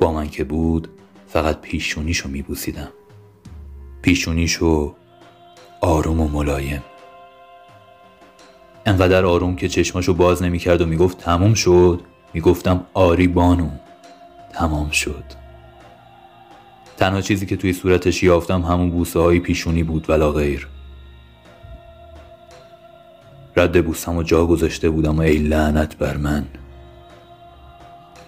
با 0.00 0.12
من 0.12 0.28
که 0.28 0.44
بود 0.44 0.88
فقط 1.28 1.60
پیشونیشو 1.60 2.28
میبوسیدم. 2.28 2.88
پیشونیشو 4.02 4.94
آروم 5.80 6.20
و 6.20 6.28
ملایم. 6.28 6.82
انقدر 8.86 9.24
آروم 9.24 9.56
که 9.56 9.68
چشماشو 9.68 10.14
باز 10.14 10.42
نمی‌کرد 10.42 10.80
و 10.80 10.86
می‌گفت 10.86 11.18
تموم 11.18 11.54
شد. 11.54 12.00
می‌گفتم 12.34 12.86
آری 12.94 13.28
بانو. 13.28 13.68
تمام 14.52 14.90
شد. 14.90 15.24
تنها 16.96 17.20
چیزی 17.20 17.46
که 17.46 17.56
توی 17.56 17.72
صورتش 17.72 18.22
یافتم 18.22 18.62
همون 18.62 18.90
بوسه 18.90 19.18
های 19.18 19.40
پیشونی 19.40 19.82
بود 19.82 20.10
ولا 20.10 20.32
غیر. 20.32 20.68
رد 23.56 23.86
بوسم 23.86 24.16
و 24.16 24.22
جا 24.22 24.46
گذاشته 24.46 24.90
بودم 24.90 25.18
و 25.18 25.20
ای 25.20 25.38
لعنت 25.38 25.96
بر 25.96 26.16
من. 26.16 26.46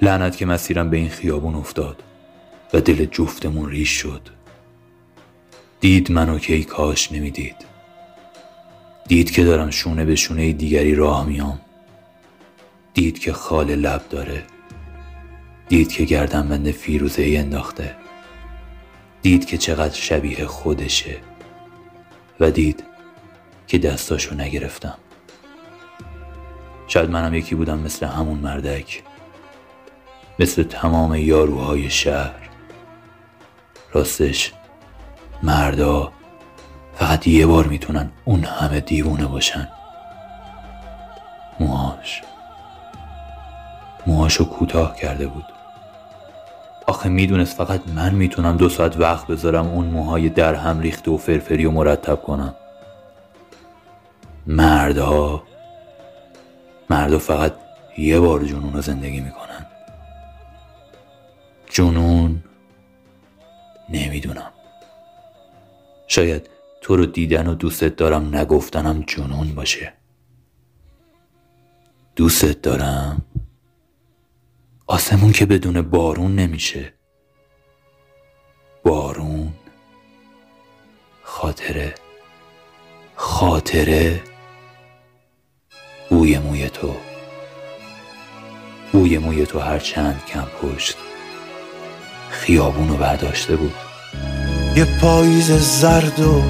لعنت 0.03 0.37
که 0.37 0.47
مسیرم 0.47 0.91
به 0.91 0.97
این 0.97 1.09
خیابون 1.09 1.55
افتاد 1.55 2.03
و 2.75 2.81
دل 2.81 3.05
جفتمون 3.05 3.71
ریش 3.71 3.91
شد. 3.91 4.29
دید 5.81 6.13
منو 6.13 6.39
که 6.39 6.55
ای 6.55 6.65
کاش 6.65 7.13
نمی‌دید. 7.13 7.57
دید 9.09 9.31
که 9.31 9.45
دارم 9.45 9.71
شونه 9.71 10.05
به 10.05 10.15
شونه 10.15 10.53
دیگری 10.53 10.95
راه 10.95 11.27
میام 11.27 11.61
دید 12.95 13.19
که 13.19 13.33
خال 13.33 13.75
لب 13.75 14.09
داره. 14.11 14.43
دید 15.69 15.93
که 15.93 16.05
گردن 16.05 16.49
بند 16.49 16.71
فیروزه 16.71 17.23
ای 17.23 17.37
انداخته. 17.37 17.97
دید 19.23 19.45
که 19.45 19.59
چقدر 19.59 19.95
شبیه 19.95 20.47
خودشه. 20.47 21.17
و 22.41 22.51
دید 22.51 22.85
که 23.67 23.79
دستاشو 23.79 24.35
نگرفتم. 24.35 24.99
شاید 26.89 27.11
منم 27.11 27.35
یکی 27.35 27.55
بودم 27.55 27.79
مثل 27.79 28.07
همون 28.07 28.39
مردک. 28.39 29.03
مثل 30.39 30.63
تمام 30.63 31.15
یاروهای 31.15 31.91
شهر. 31.91 32.49
راستش 33.93 34.53
مردا 35.43 36.13
فقط 36.95 37.27
یه 37.27 37.47
بار 37.47 37.67
می‌تونن 37.67 38.11
اون 38.25 38.45
همه 38.45 38.81
دیوونه 38.81 39.27
باشن. 39.27 39.69
موهاش. 41.61 42.23
موهاشو 44.07 44.45
کوتاه 44.45 44.97
کرده 44.97 45.27
بود. 45.27 45.45
آخه 46.87 47.09
می‌دونست 47.09 47.57
فقط 47.57 47.89
من 47.89 48.15
می‌تونم 48.15 48.57
دو 48.57 48.69
ساعت 48.69 48.97
وقت 48.97 49.27
بذارم 49.27 49.67
اون 49.67 49.87
موهای 49.87 50.29
در 50.29 50.55
هم 50.55 50.81
ریخته 50.81 51.11
و 51.11 51.17
فرفری 51.17 51.65
و 51.65 51.71
مرتب 51.71 52.23
کنم. 52.23 52.55
مردها 54.47 55.43
مردا 56.91 57.19
فقط 57.19 57.53
یه 57.99 58.21
بار 58.21 58.45
جنون 58.45 58.73
رو 58.73 58.81
زندگی 58.81 59.21
می‌کنن. 59.21 59.67
جنون 61.71 62.45
نمی‌دونم. 63.89 64.51
شاید 66.07 66.51
تو 66.81 66.97
رو 66.97 67.07
دیدن 67.07 67.47
و 67.47 67.55
دوستت 67.55 67.97
دارم 67.97 68.37
نگفتنم 68.37 69.05
جنون 69.07 69.55
باشه. 69.55 69.93
دوستت 72.17 72.63
دارم؟ 72.63 73.23
آسمون 74.93 75.33
که 75.33 75.47
بدون 75.47 75.83
بارون 75.83 76.35
نمیشه. 76.35 76.93
بارون 78.83 79.53
خاطره. 81.23 81.95
خاطره 83.15 84.23
بوی 86.11 86.39
موی 86.39 86.69
تو. 86.69 86.97
بوی 88.93 89.19
موی 89.19 89.47
تو 89.47 89.59
هر 89.59 89.79
چند 89.79 90.23
کم 90.27 90.47
پشت 90.63 90.97
خیابونو 92.31 92.97
برداشته 92.97 93.57
بود. 93.57 93.75
یه 94.77 95.01
پاییز 95.01 95.53
زرد 95.53 96.21
و 96.21 96.43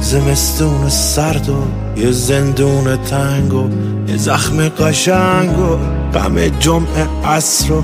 زمستون 0.00 0.88
سرد 0.88 1.48
و 1.48 1.62
یه 1.96 2.10
زندون 2.10 2.96
تنگ 2.96 3.54
و 3.54 3.68
یه 4.08 4.16
زخم 4.16 4.68
قشنگ 4.68 5.58
و 5.58 5.76
غم 6.18 6.48
جمعه 6.48 7.06
عصر 7.24 7.72
و 7.72 7.82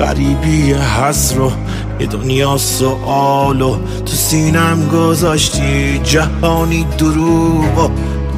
غریبی 0.00 0.72
حسر 0.72 1.40
و 1.40 1.52
یه 2.00 2.06
دنیا 2.06 2.56
سوال 2.56 3.62
و 3.62 3.76
تو 4.06 4.12
سینم 4.12 4.88
گذاشتی 4.88 6.00
جهانی 6.04 6.86
دروب 6.98 7.78
و 7.78 7.90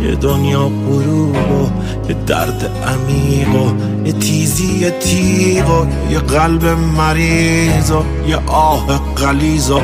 یه 0.03 0.15
دنیا 0.15 0.69
غروب 0.69 1.37
و 1.37 1.71
یه 2.09 2.17
درد 2.27 2.71
عمیق 2.87 3.55
و 3.55 3.73
یه 4.07 4.13
تیزی 4.13 4.91
تیغ 4.91 5.71
و 5.71 5.87
یه 6.13 6.19
قلب 6.19 6.65
مریض 6.97 7.91
و 7.91 8.03
یه 8.29 8.37
آه 8.47 9.01
قلیز 9.17 9.71
و 9.71 9.81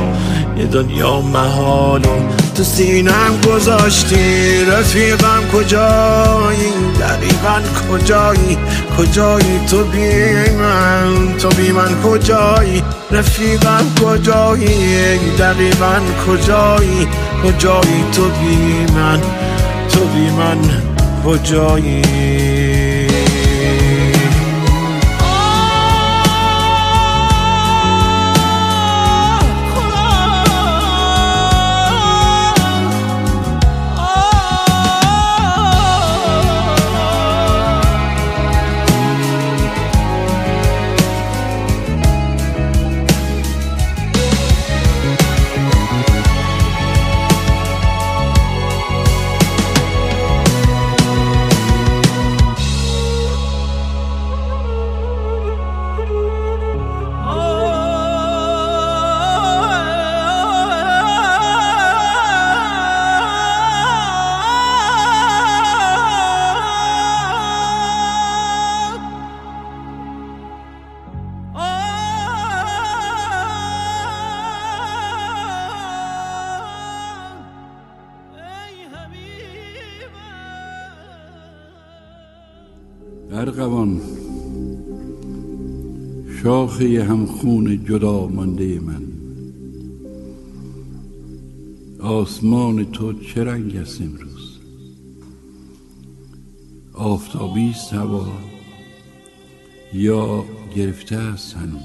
یه 0.58 0.66
دنیا 0.66 1.20
محال 1.20 2.04
و 2.04 2.45
تو 2.56 2.64
سینم 2.64 3.40
گذاشتی؟ 3.46 4.64
رفیقم 4.64 5.42
کجایی؟ 5.52 6.72
دقیقا 7.00 7.60
کجایی؟ 7.90 8.58
کجایی 8.98 9.60
تو 9.70 9.84
بی 9.84 10.50
من؟ 10.50 11.36
تو 11.38 11.48
بی 11.48 11.72
من 11.72 12.02
کجایی؟ 12.02 12.82
رفیقم 13.10 13.84
کجایی؟ 14.02 15.36
دقیقا 15.38 16.00
کجایی؟ 16.26 17.08
کجایی 17.44 18.04
تو 18.12 18.24
بی 18.24 18.92
من؟ 18.92 19.20
تو 19.88 20.00
بی 20.04 20.30
من 20.30 20.58
کجایی؟ 21.24 22.02
شاخه 86.46 87.04
همخون 87.04 87.84
جدا 87.84 88.26
مانده 88.26 88.80
من. 88.80 89.02
آسمان 92.00 92.84
تو 92.84 93.12
چه 93.12 93.44
رنگ 93.44 93.76
است 93.76 94.00
امروز؟ 94.00 94.58
آفتابی 96.92 97.70
است 97.70 97.92
هوا. 97.92 98.26
یا 99.94 100.44
گرفته 100.76 101.16
است 101.16 101.56
هنوز؟ 101.56 101.80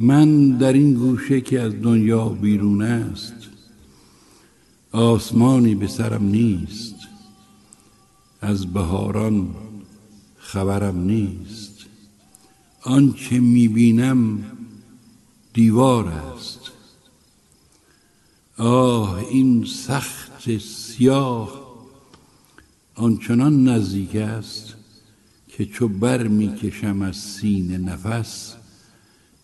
من 0.00 0.50
در 0.50 0.72
این 0.72 0.94
گوشه 0.94 1.40
که 1.40 1.60
از 1.60 1.72
دنیا 1.82 2.28
بیرون 2.28 2.82
است 2.82 3.34
آسمانی 4.92 5.74
به 5.74 5.86
سرم 5.86 6.24
نیست. 6.24 6.96
از 8.40 8.72
بهاران 8.72 9.48
خبرم 10.38 11.00
نیست. 11.00 11.59
آنچه 12.82 13.40
می‌بینم 13.40 14.44
دیوار 15.52 16.08
است. 16.08 16.60
آه 18.56 19.14
این 19.14 19.64
سخت 19.64 20.58
سیاه 20.58 21.60
آنچنان 22.94 23.68
نزدیک 23.68 24.16
است 24.16 24.74
که 25.48 25.66
چو 25.66 25.88
بر 25.88 26.28
می‌کشم 26.28 27.02
از 27.02 27.16
سینه 27.16 27.78
نفس 27.78 28.54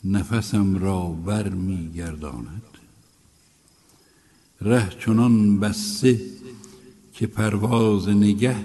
نفسم 0.04 0.78
را 0.78 1.08
بر 1.08 1.48
میگرداند 1.48 2.62
ره 4.60 4.92
چنان 5.00 5.60
بسته 5.60 6.20
که 7.12 7.26
پرواز 7.26 8.08
نگه 8.08 8.56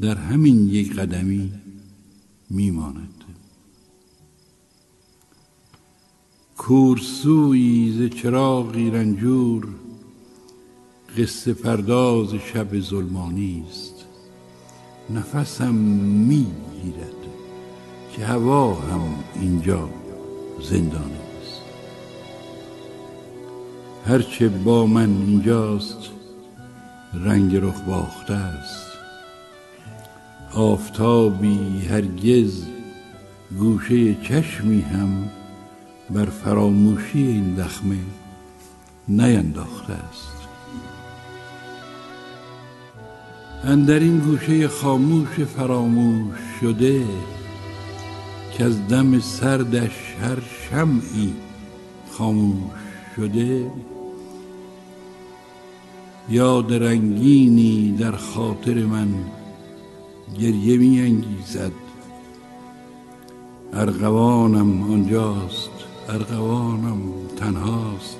در 0.00 0.14
همین 0.14 0.68
یک 0.68 0.94
قدمی 0.94 1.52
میماند. 2.50 3.17
کورسوی 6.58 7.92
ز 7.98 8.16
چراغی 8.16 8.90
رنجور 8.90 9.68
قصه 11.18 11.54
پرداز 11.54 12.34
شب 12.34 12.80
ظلمانی 12.80 13.64
است. 13.70 14.04
نفسم 15.10 15.74
می‌گیرد 15.74 17.20
که 18.12 18.24
هوا 18.24 18.74
هم 18.74 19.00
اینجا 19.40 19.88
زندانی 20.62 21.22
است. 21.40 21.62
هرچه 24.06 24.48
با 24.48 24.86
من 24.86 25.10
اینجاست 25.26 26.10
رنگ 27.14 27.56
رخ 27.56 27.80
باخته 27.80 28.34
است. 28.34 28.86
آفتابی 30.54 31.58
هرگز 31.90 32.62
گوشه 33.58 34.14
چشمی 34.14 34.80
هم 34.80 35.30
بر 36.10 36.24
فراموشی 36.24 37.26
این 37.26 37.54
دخمه 37.54 37.98
نینداخته 39.08 39.92
است. 39.92 40.38
اندر 43.64 43.98
این 43.98 44.18
گوشه 44.18 44.68
خاموش 44.68 45.28
فراموش 45.28 46.38
شده 46.60 47.04
که 48.52 48.64
از 48.64 48.88
دم 48.88 49.20
سردش 49.20 50.14
هر 50.22 50.38
شمعی 50.70 51.34
خاموش 52.10 52.72
شده 53.16 53.70
یاد 56.30 56.74
رنگینی 56.74 57.96
در 57.98 58.16
خاطر 58.16 58.74
من 58.74 59.08
گریه 60.40 60.76
می 60.76 61.00
انگیزد 61.00 61.72
ارغوانم 63.72 64.92
آنجاست 64.92 65.77
ارغوانم 66.08 66.98
تنهاست. 67.36 68.18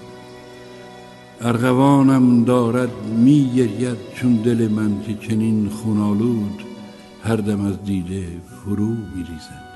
ارغوانم 1.40 2.44
دارد 2.44 2.90
می 3.05 3.51
گرید 3.57 3.96
چون 4.14 4.37
دل 4.37 4.68
من 4.68 5.03
که 5.03 5.14
چنین 5.14 5.68
خونالود 5.68 6.62
هر 7.24 7.37
دم 7.37 7.66
از 7.66 7.85
دیده 7.85 8.27
فرو 8.46 8.88
می 8.88 9.24
ریزد 9.29 9.68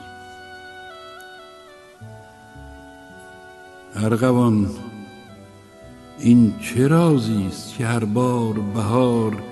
ارغوان 3.94 4.70
این 6.18 6.55
چه 6.61 6.88
رازی 6.88 7.46
است 7.46 7.75
که 7.75 7.87
هر 7.87 8.05
بار 8.05 8.55
بهار 8.75 9.42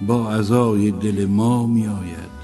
با 0.00 0.32
عزای 0.32 0.90
دل 0.90 1.26
ما 1.26 1.62
آید 1.64 2.36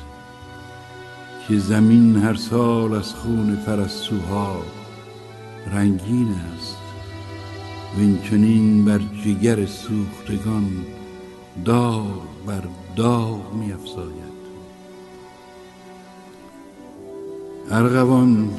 که 1.48 1.58
زمین 1.58 2.16
هر 2.16 2.34
سال 2.34 2.94
از 2.94 3.14
خون 3.14 3.56
پرستوها 3.66 4.56
رنگین 5.66 6.28
است. 6.28 6.82
و 7.96 8.00
این 8.00 8.18
چنین 8.22 8.84
بر 8.84 9.00
جگر 9.24 9.66
سوختگان 9.66 10.70
داغ 11.64 12.22
بر 12.46 12.62
داغ 12.96 13.54
می 13.54 13.72
افزاید 13.72 14.32
ارغوان 17.70 18.50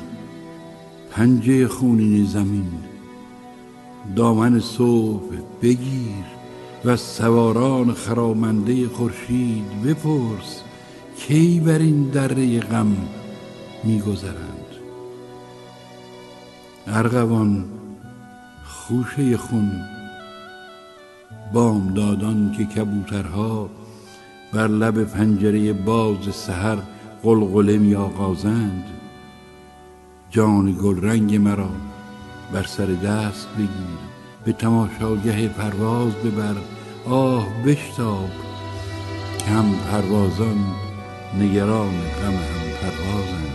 پنجه 1.11 1.67
خونین 1.67 2.25
زمین 2.25 2.71
دامن 4.15 4.59
صبح 4.59 5.35
بگیر 5.61 6.25
و 6.85 6.97
سواران 6.97 7.93
خرامنده 7.93 8.87
خورشید 8.87 9.81
بپرس 9.85 10.61
کی 11.17 11.59
بر 11.59 11.79
این 11.79 12.03
دره 12.03 12.59
غم 12.59 12.97
میگذرند. 13.83 14.62
ارغوان 16.87 17.65
خوشه 18.63 19.37
خون 19.37 19.71
بامدادان 21.53 22.51
که 22.57 22.65
کبوترها 22.65 23.69
بر 24.53 24.67
لب 24.67 25.03
پنجره 25.03 25.73
باز 25.73 26.35
سحر 26.35 26.77
قلقله 27.23 27.77
می 27.77 27.95
آغازند 27.95 28.83
جان 30.29 30.71
گل 30.71 31.01
رنگ 31.01 31.35
مرا 31.35 31.69
بر 32.53 32.63
سر 32.63 32.85
دست 32.85 33.47
بگیر 33.57 34.13
به 34.45 34.53
تماشاگه 34.53 35.47
پرواز 35.47 36.13
ببر. 36.13 36.55
آه 37.09 37.47
بشتاب 37.65 38.29
که 39.39 39.45
هم 39.45 39.75
پروازان 39.91 40.57
نگران 41.39 41.89
غم 41.89 42.33
هم 42.33 42.69
پروازند. 42.81 43.52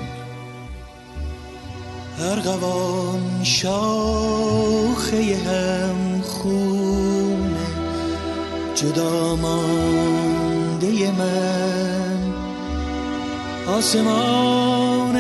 ارغوان 2.21 3.45
شاخه 3.45 5.37
هم 5.37 6.23
خونه 6.23 7.67
جدا 8.75 9.37
مانده 9.37 11.11
من. 11.19 12.19
آسمان 13.67 15.17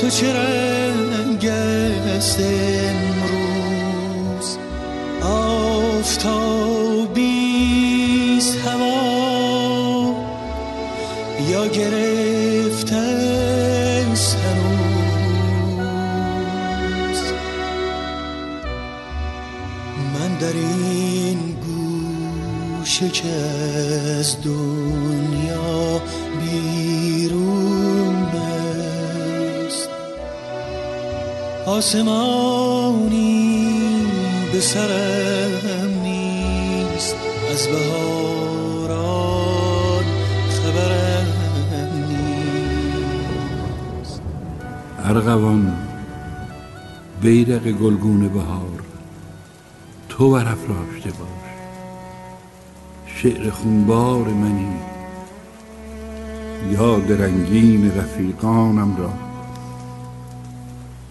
تو 0.00 0.10
چه 0.10 0.32
رنگ 0.32 1.46
است 1.46 2.40
امروز؟ 2.40 3.36
آفتابیست 5.22 6.66
هوا 8.66 10.14
یا 11.50 11.66
گرفته 11.66 13.25
از 24.18 24.36
دنیا 24.44 26.00
بیرون 26.40 28.14
است 29.66 29.88
آسمانی 31.66 33.36
به 34.52 34.60
سرم 34.60 36.00
نیست 36.02 37.16
از 37.52 37.66
بهاران 37.66 38.94
خبرم 40.48 41.26
نیست. 42.08 44.20
ارغوان 44.98 45.76
بیرق 47.20 47.62
گلگون 47.62 48.28
بهار 48.28 48.82
تو 50.08 50.30
برافراشته 50.30 51.10
باش. 51.10 51.45
شعر 53.22 53.50
خونبار 53.50 54.28
منی. 54.28 54.76
یاد 56.70 57.12
رنگین 57.12 57.98
رفیقانم 57.98 58.96
را 58.96 59.12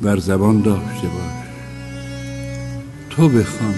بر 0.01 0.17
زبان 0.17 0.61
داشته 0.61 1.07
باش. 1.07 1.45
تو 3.09 3.29
بخوان 3.29 3.75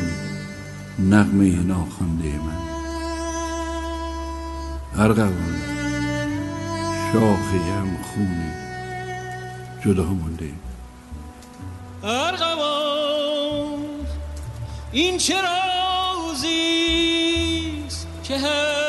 نغمه 1.00 1.64
ناخوانده 1.64 2.28
من. 2.28 2.68
ارغوان 5.04 5.62
شاخه 7.14 7.58
هم 7.58 7.98
خونه 8.04 8.54
جدا 9.86 10.04
مونده 10.04 10.52
ارغوان 12.04 13.80
این 14.92 15.18
چه 15.18 15.36
رازیست 15.42 17.07
که 18.28 18.87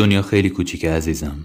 دنیا 0.00 0.22
خیلی 0.22 0.50
کوچیکه 0.50 0.90
عزیزم. 0.90 1.36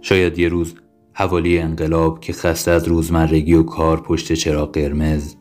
شاید 0.00 0.38
یه 0.38 0.48
روز 0.48 0.74
حوالی 1.12 1.58
انقلاب 1.58 2.20
که 2.20 2.32
خسته 2.32 2.70
از 2.70 2.88
روزمرگی 2.88 3.54
و 3.54 3.62
کار 3.62 4.00
پشت 4.00 4.32
چراغ 4.32 4.72
قرمز 4.72 5.34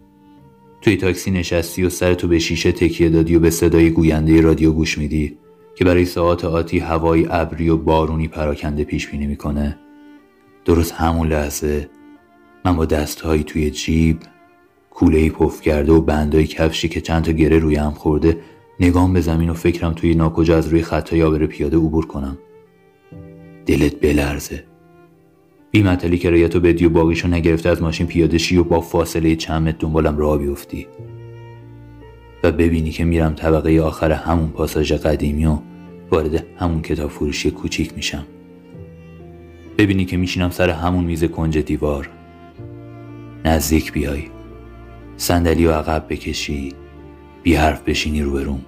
توی 0.81 0.97
تاکسی 0.97 1.31
نشستی 1.31 1.83
و 1.83 1.89
سرتو 1.89 2.27
به 2.27 2.39
شیشه 2.39 2.71
تکیه 2.71 3.09
دادی 3.09 3.35
و 3.35 3.39
به 3.39 3.49
صدای 3.49 3.89
گوینده 3.89 4.41
رادیو 4.41 4.71
گوش 4.71 4.97
میدی 4.97 5.37
که 5.75 5.85
برای 5.85 6.05
ساعات 6.05 6.45
آتی 6.45 6.79
هوای 6.79 7.27
ابری 7.29 7.69
و 7.69 7.77
بارونی 7.77 8.27
پراکنده 8.27 8.83
پیش 8.83 9.07
بینی 9.07 9.27
می‌کنه. 9.27 9.79
درست 10.65 10.91
همون 10.91 11.27
لحظه 11.27 11.89
من 12.65 12.75
با 12.75 12.85
دستهایی 12.85 13.43
توی 13.43 13.71
جیب 13.71 14.19
کوله 14.89 15.29
پف 15.29 15.61
کرده 15.61 15.91
و 15.91 16.01
بندای 16.01 16.47
کفشی 16.47 16.89
که 16.89 17.01
چند 17.01 17.23
تا 17.23 17.31
گره 17.31 17.59
روی 17.59 17.75
هم 17.75 17.91
خورده 17.91 18.37
نگام 18.83 19.13
به 19.13 19.21
زمین 19.21 19.49
و 19.49 19.53
فکرم 19.53 19.93
توی 19.93 20.15
ناکجا 20.15 20.57
از 20.57 20.67
روی 20.67 20.81
خطای 20.81 21.23
آبر 21.23 21.45
پیاده 21.45 21.77
عبور 21.77 22.05
کنم. 22.05 22.37
دلت 23.65 23.99
بلرزه. 23.99 24.63
بی 25.71 25.83
مطلی 25.83 26.17
که 26.17 26.29
رایتو 26.29 26.59
بدی 26.59 26.85
و 26.85 26.89
باقیشو 26.89 27.27
نگرفته 27.27 27.69
از 27.69 27.81
ماشین 27.81 28.07
پیاده 28.07 28.37
شی 28.37 28.57
و 28.57 28.63
با 28.63 28.81
فاصله 28.81 29.35
چند 29.35 29.67
متر 29.67 29.77
دنبالم 29.79 30.17
راه 30.17 30.37
بیفتی. 30.37 30.87
و 32.43 32.51
ببینی 32.51 32.91
که 32.91 33.03
میرم 33.03 33.33
طبقه 33.33 33.81
آخر 33.81 34.11
همون 34.11 34.49
پاساژ 34.49 34.91
قدیمی 34.91 35.45
و 35.45 35.57
وارد 36.11 36.45
همون 36.57 36.81
کتاب 36.81 37.09
فروشی 37.09 37.51
کوچیک 37.51 37.93
میشم. 37.95 38.25
ببینی 39.77 40.05
که 40.05 40.17
میشینم 40.17 40.49
سر 40.49 40.69
همون 40.69 41.03
میز 41.03 41.23
کنج 41.23 41.57
دیوار. 41.57 42.09
نزدیک 43.45 43.93
بیای. 43.93 44.23
صندلی 45.17 45.65
و 45.65 45.71
عقب 45.71 46.05
بکشی. 46.09 46.73
بی 47.43 47.55
حرف 47.55 47.81
بشینی 47.81 48.21
روبروم. 48.21 48.65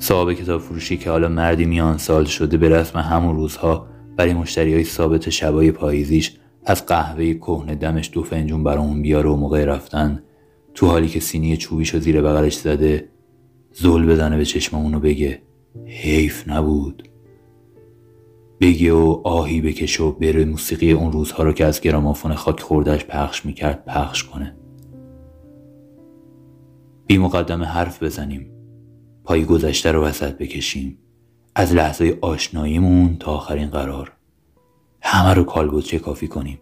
صاحب 0.00 0.32
کتاب 0.32 0.60
فروشی 0.60 0.96
که 0.96 1.10
حالا 1.10 1.28
مردی 1.28 1.64
میان 1.64 1.98
سال 1.98 2.24
شده 2.24 2.56
به 2.56 2.68
رسم 2.68 2.98
همون 2.98 3.36
روزها 3.36 3.86
برای 4.16 4.34
مشتری 4.34 4.74
های 4.74 4.84
ثابت 4.84 5.30
شبای 5.30 5.72
پاییزیش 5.72 6.36
از 6.64 6.86
قهوه 6.86 7.34
کهنه 7.34 7.74
دمش 7.74 8.10
دو 8.12 8.22
فنجون 8.22 8.64
برامون 8.64 9.02
بیاره 9.02 9.30
و 9.30 9.36
موقع 9.36 9.64
رفتن. 9.64 10.22
تو 10.74 10.86
حالی 10.86 11.08
که 11.08 11.20
سینی 11.20 11.56
چوبیشو 11.56 11.98
زیر 11.98 12.22
بغلش 12.22 12.54
زده 12.54 13.08
زل 13.72 14.06
بزنه 14.06 14.36
به 14.36 14.44
چشممون 14.44 14.94
و 14.94 15.00
بگه 15.00 15.42
حیف 15.86 16.48
نبود. 16.48 17.08
بگه 18.60 18.92
و 18.92 19.20
آهی 19.24 19.60
بکشه 19.60 20.02
و 20.02 20.12
بره 20.12 20.44
موسیقی 20.44 20.92
اون 20.92 21.12
روزها 21.12 21.42
رو 21.42 21.52
که 21.52 21.64
از 21.64 21.80
گرامافون 21.80 22.34
خاک 22.34 22.60
خوردهش 22.60 23.04
پخش 23.04 23.46
می‌کرد 23.46 23.84
پخش 23.84 24.24
کنه. 24.24 24.56
بی 27.06 27.18
مقدمه 27.18 27.66
حرف 27.66 28.02
بزنیم. 28.02 28.59
پای 29.30 29.44
گذشته 29.44 29.92
رو 29.92 30.02
وسط 30.02 30.38
بکشیم. 30.38 30.98
از 31.54 31.74
لحظه 31.74 32.18
آشناییمون 32.20 33.16
تا 33.16 33.32
آخرین 33.32 33.70
قرار. 33.70 34.12
همه 35.02 35.34
رو 35.34 35.44
کالبوچه 35.44 35.98
کافی 35.98 36.28
کنیم. 36.28 36.58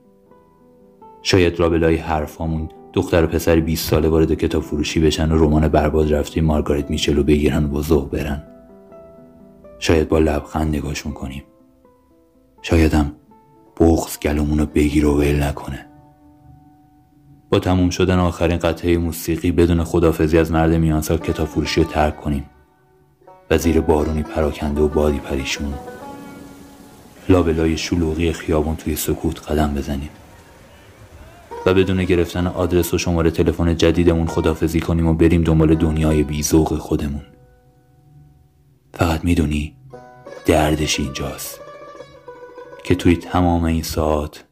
شاید 1.22 1.60
رابلای 1.60 1.96
حرفامون 1.96 2.68
دختر 2.92 3.24
و 3.24 3.26
پسر 3.26 3.60
20 3.60 3.90
ساله 3.90 4.08
وارد 4.08 4.34
کتاب 4.34 4.62
فروشی 4.62 5.00
بشن 5.00 5.32
و 5.32 5.44
رمان 5.44 5.68
برباد 5.68 6.14
رفته 6.14 6.40
مارگارت 6.40 6.90
میچل 6.90 7.16
رو 7.16 7.22
بگیرن 7.22 7.64
و 7.64 7.82
با 7.82 7.98
برن. 7.98 8.42
شاید 9.78 10.08
با 10.08 10.18
لبخند 10.18 10.76
نگاهشون 10.76 11.12
کنیم. 11.12 11.42
شایدم 12.62 13.12
بغز 13.80 14.18
گلومون 14.18 14.64
بگیر 14.64 15.06
و 15.06 15.18
ول 15.18 15.42
نکنه. 15.42 15.86
با 17.50 17.58
تموم 17.58 17.90
شدن 17.90 18.18
آخرین 18.18 18.58
قطعه 18.58 18.98
موسیقی 18.98 19.52
بدون 19.52 19.84
خدافزی 19.84 20.38
از 20.38 20.52
مرد 20.52 20.72
میانسال 20.72 21.18
کتاب 21.18 21.46
فروشی 21.46 21.82
رو 21.82 21.90
ترک 21.90 22.20
کنیم. 22.20 22.50
و 23.50 23.58
زیر 23.58 23.80
بارونی 23.80 24.22
پراکنده 24.22 24.80
و 24.80 24.88
بادی 24.88 25.18
پریشون. 25.18 25.74
لابلای 27.28 27.76
شلوغی 27.76 28.32
خیابون 28.32 28.76
توی 28.76 28.96
سکوت 28.96 29.50
قدم 29.50 29.74
بزنیم. 29.74 30.10
و 31.66 31.74
بدون 31.74 32.04
گرفتن 32.04 32.46
آدرس 32.46 32.94
و 32.94 32.98
شماره 32.98 33.30
تلفن 33.30 33.76
جدیدمون 33.76 34.26
خدافزی 34.26 34.80
کنیم 34.80 35.06
و 35.06 35.14
بریم 35.14 35.42
دنبال 35.42 35.74
دنیای 35.74 36.22
بیزوق 36.22 36.78
خودمون. 36.78 37.24
فقط 38.94 39.24
می‌دونی 39.24 39.76
دردش 40.46 41.00
اینجاست. 41.00 41.60
که 42.84 42.94
توی 42.94 43.16
تمام 43.16 43.64
این 43.64 43.82
ساعت 43.82 44.44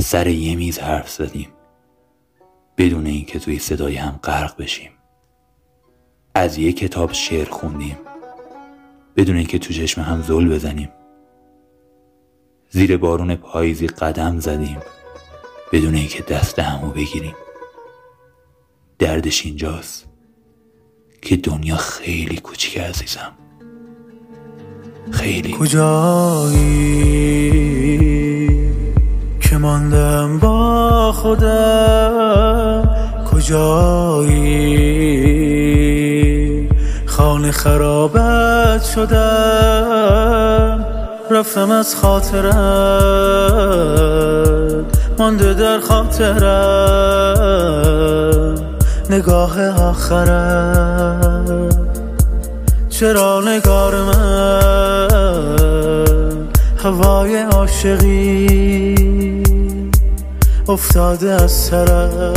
سر 0.00 0.26
یه 0.26 0.56
میز 0.56 0.78
حرف 0.78 1.10
زدیم. 1.10 1.48
بدون 2.78 3.06
اینکه 3.06 3.38
توی 3.38 3.58
صدای 3.58 3.96
هم 3.96 4.20
غرق 4.24 4.56
بشیم. 4.56 4.90
از 6.34 6.58
یه 6.58 6.72
کتاب 6.72 7.12
شعر 7.12 7.48
خوندیم. 7.50 7.96
بدون 9.16 9.36
اینکه 9.36 9.58
تو 9.58 9.74
چشم 9.74 10.00
هم 10.00 10.22
زل 10.22 10.48
بزنیم. 10.48 10.88
زیر 12.70 12.96
بارون 12.96 13.34
پاییزی 13.34 13.86
قدم 13.86 14.40
زدیم. 14.40 14.78
بدون 15.72 15.94
اینکه 15.94 16.22
دست 16.22 16.58
همو 16.58 16.90
بگیریم. 16.90 17.34
دردش 18.98 19.46
اینجاست 19.46 20.06
که 21.22 21.36
دنیا 21.36 21.76
خیلی 21.76 22.36
کوچیک 22.36 22.78
عزیزم. 22.78 23.32
خیلی. 25.10 25.52
کجایی 25.52 26.64
که 29.40 29.56
ماندم 29.56 30.38
با 30.38 31.12
خودم؟ 31.12 32.88
کجایی 33.32 35.33
خانه 37.16 37.52
خرابت 37.52 38.84
شدم. 38.84 40.84
رفتم 41.30 41.70
از 41.70 41.96
خاطرم 41.96 42.54
مانده 45.18 45.54
در 45.54 45.80
خاطرم. 45.80 46.44
نگاه 49.10 49.68
آخرم 49.88 51.68
چرا 52.88 53.40
نگار 53.40 54.02
من؟ 54.02 55.08
هوای 56.84 57.42
عاشقی 57.42 58.94
افتاده 60.68 61.30
از 61.30 61.52
سرم 61.52 62.34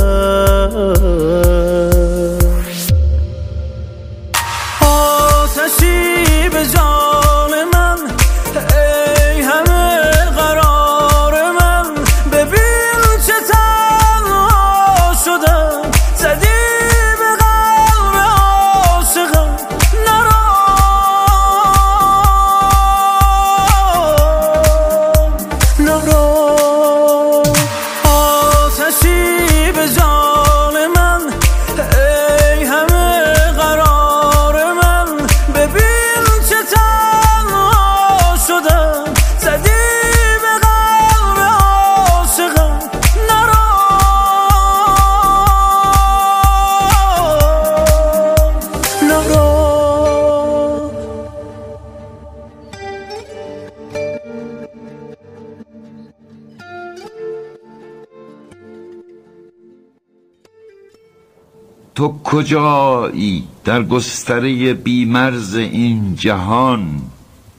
تو 61.97 62.19
کجایی 62.23 63.47
در 63.63 63.83
گستره 63.83 64.73
بیمرز 64.73 65.55
این 65.55 66.15
جهان؟ 66.15 67.01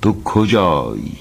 تو 0.02 0.22
کجایی؟ 0.22 1.18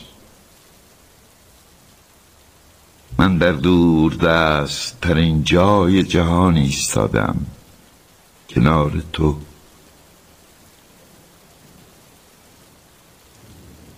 من 3.18 3.38
در 3.38 3.52
دور 3.52 4.14
دست 4.14 5.02
ترین 5.02 5.44
جای 5.44 6.04
جهان 6.04 6.56
ایستادم 6.56 7.46
کنار 8.50 9.04
تو. 9.14 9.36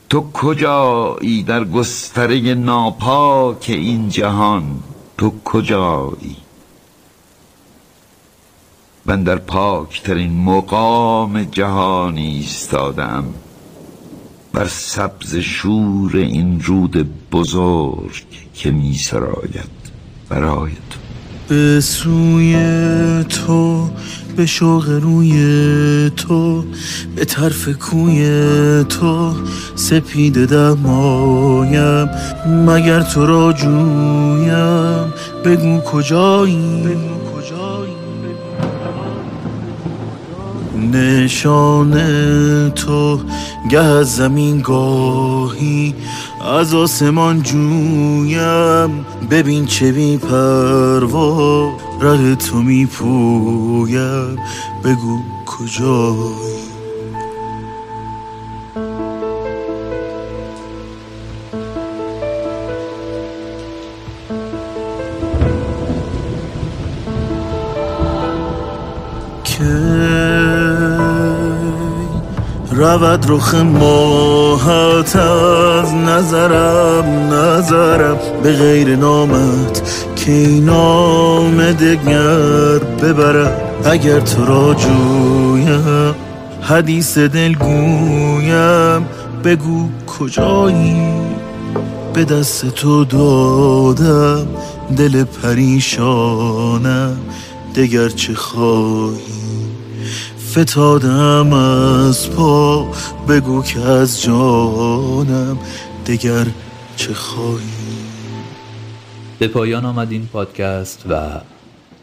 تو 0.10 0.32
کجایی 0.32 1.44
در 1.44 1.64
گستره 1.64 2.54
ناپاک 2.54 3.66
این 3.70 4.10
جهان؟ 4.10 4.84
تو 5.18 5.42
کجایی؟ 5.44 6.49
من 9.10 9.24
در 9.24 9.36
پاکترین 9.36 10.44
مقام 10.44 11.44
جهان 11.44 12.18
ایستادم. 12.18 13.24
بر 14.54 14.68
سبز 14.68 15.36
شور 15.36 16.18
این 16.18 16.62
رود 16.62 17.10
بزرگ 17.32 18.24
که 18.54 18.72
می 18.72 18.94
سراید 18.94 19.80
برای 20.30 20.72
تو. 20.72 21.00
به 21.48 21.82
سوی 21.82 22.56
تو 23.24 23.90
به 24.36 24.46
شوق 24.46 24.90
روی 24.90 26.12
تو 26.18 26.64
به 27.16 27.26
طرف 27.26 27.70
کوی 27.70 28.24
تو 28.90 29.34
سپید 29.76 30.46
دمایم. 30.46 32.10
مگر 32.66 33.02
تو 33.02 33.26
را 33.26 33.54
جویم؟ 33.54 35.14
بگو 35.46 35.80
کجایی؟ 35.80 36.84
نشان 40.92 41.94
تو 42.70 43.20
گه 43.70 44.04
زمین 44.04 44.62
گاهی 44.62 45.96
از 46.56 46.74
آسمان 46.74 47.42
جویم. 47.42 49.06
ببین 49.32 49.66
چه 49.66 49.92
بی 49.92 50.18
پروا 50.18 51.72
ره 52.02 52.36
تو 52.36 52.58
می 52.58 52.86
پویم. 52.86 54.36
بگو 54.84 55.20
کجایی؟ 55.46 56.59
رود 72.80 73.26
رخ 73.30 73.56
ماهت 73.56 75.16
از 75.16 75.94
نظرم 75.94 77.34
نظرم. 77.34 78.18
به 78.44 78.54
غیر 78.54 78.96
نامت 78.96 79.82
کی 80.16 80.60
نام 80.60 81.72
دگر 81.72 82.80
ببرم 82.80 83.52
اگر 83.86 84.20
تو 84.20 84.46
را 84.46 84.74
جویم 84.74 86.16
حدیث 86.62 87.18
دل 87.18 87.54
گویم 87.54 89.06
بگو 89.44 89.90
کجایی؟ 90.20 91.12
به 92.14 92.26
دست 92.26 92.66
تو 92.66 93.06
دادم 93.06 94.48
دل 94.98 95.24
پریشانم 95.24 97.18
دگر 97.76 98.10
چه 98.10 98.34
خواهی؟ 98.34 99.59
فتادم 100.52 101.54
از 101.54 102.30
پا. 102.30 102.92
بگو 103.30 103.64
که 103.64 103.80
از 103.80 104.22
جانم 104.22 105.60
دگر 106.08 106.48
چه 106.96 107.14
خواهی. 107.14 107.66
به 109.40 109.48
پایان 109.48 109.86
آمد 109.86 110.12
این 110.12 110.26
پادکست 110.26 111.06
و 111.10 111.42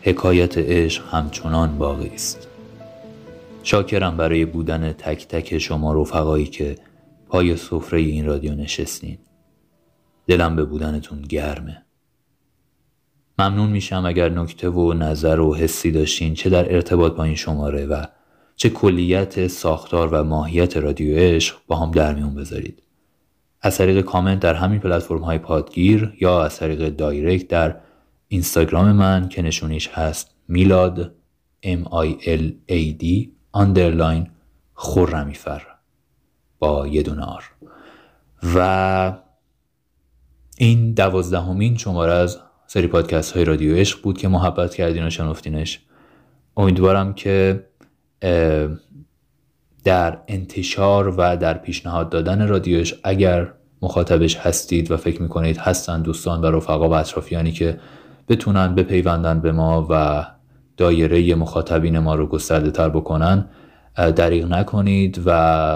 حکایت 0.02 0.58
عشق 0.58 1.14
همچنان 1.14 1.78
باقی 1.78 2.08
است. 2.14 2.48
شاکرم 3.62 4.16
برای 4.16 4.44
بودن 4.44 4.92
تک 4.92 5.28
تک 5.28 5.58
شما 5.58 6.02
رفقایی 6.02 6.46
که 6.46 6.78
پای 7.28 7.56
سفره 7.56 8.00
این 8.00 8.26
رادیو 8.26 8.54
نشستین. 8.54 9.18
دلم 10.26 10.56
به 10.56 10.64
بودنتون 10.64 11.22
گرمه. 11.22 11.82
ممنون 13.38 13.70
میشم 13.70 14.04
اگر 14.06 14.28
نکته 14.28 14.68
و 14.68 14.92
نظر 14.92 15.40
و 15.40 15.54
حسی 15.54 15.90
داشتین 15.92 16.34
چه 16.34 16.50
در 16.50 16.74
ارتباط 16.74 17.12
با 17.12 17.24
این 17.24 17.34
شماره 17.34 17.86
و 17.86 18.06
چه 18.56 18.70
کلیت 18.70 19.46
ساختار 19.46 20.08
و 20.08 20.24
ماهیت 20.24 20.76
رادیو 20.76 21.16
عشق 21.16 21.56
با 21.66 21.76
هم 21.76 21.90
در 21.90 22.14
میون 22.14 22.34
بذارید. 22.34 22.82
از 23.60 23.78
طریق 23.78 24.00
کامنت 24.00 24.40
در 24.40 24.54
همین 24.54 24.80
پلتفرم 24.80 25.24
های 25.24 25.38
پادگیر 25.38 26.12
یا 26.20 26.44
از 26.44 26.56
طریق 26.56 26.88
دایرکت 26.88 27.48
در 27.48 27.76
اینستاگرام 28.28 28.92
من 28.92 29.28
که 29.28 29.42
نشونیش 29.42 29.88
هست 29.88 30.34
میلاد 30.48 31.14
M 31.64 31.84
I 31.84 32.24
L 32.24 32.52
A 32.70 33.02
D 33.02 33.28
underline 33.56 34.28
خورمیفر 34.74 35.62
با 36.58 36.86
یه 36.86 37.02
دونه 37.02 37.22
آر. 37.22 37.44
و 38.54 39.18
این 40.58 40.92
دوازدهمین 40.92 41.76
شماره 41.76 42.12
از 42.12 42.38
سری 42.66 42.86
پادکست 42.86 43.32
های 43.32 43.44
رادیو 43.44 43.76
عشق 43.76 44.02
بود 44.02 44.18
که 44.18 44.28
محبت 44.28 44.74
کردین 44.74 45.06
و 45.06 45.10
شنفتینش 45.10 45.80
امیدوارم 46.56 47.14
که 47.14 47.66
در 49.84 50.18
انتشار 50.28 51.08
و 51.08 51.36
در 51.36 51.54
پیشنهاد 51.54 52.10
دادن 52.10 52.48
رادیوش 52.48 52.94
اگر 53.04 53.52
مخاطبش 53.82 54.36
هستید 54.36 54.90
و 54.90 54.96
فکر 54.96 55.22
می‌کنید 55.22 55.56
هستن 55.56 56.02
دوستان 56.02 56.40
و 56.40 56.50
رفقا 56.50 56.88
و 56.88 56.92
اطرافیانی 56.92 57.52
که 57.52 57.78
بتونن 58.28 58.74
بپیوندن 58.74 59.40
به 59.40 59.52
ما 59.52 59.86
و 59.90 60.26
دایره 60.76 61.34
مخاطبین 61.34 61.98
ما 61.98 62.14
رو 62.14 62.26
گسترده 62.26 62.70
تر 62.70 62.88
بکنن 62.88 63.48
دریغ 63.96 64.44
نکنید 64.52 65.22
و 65.24 65.30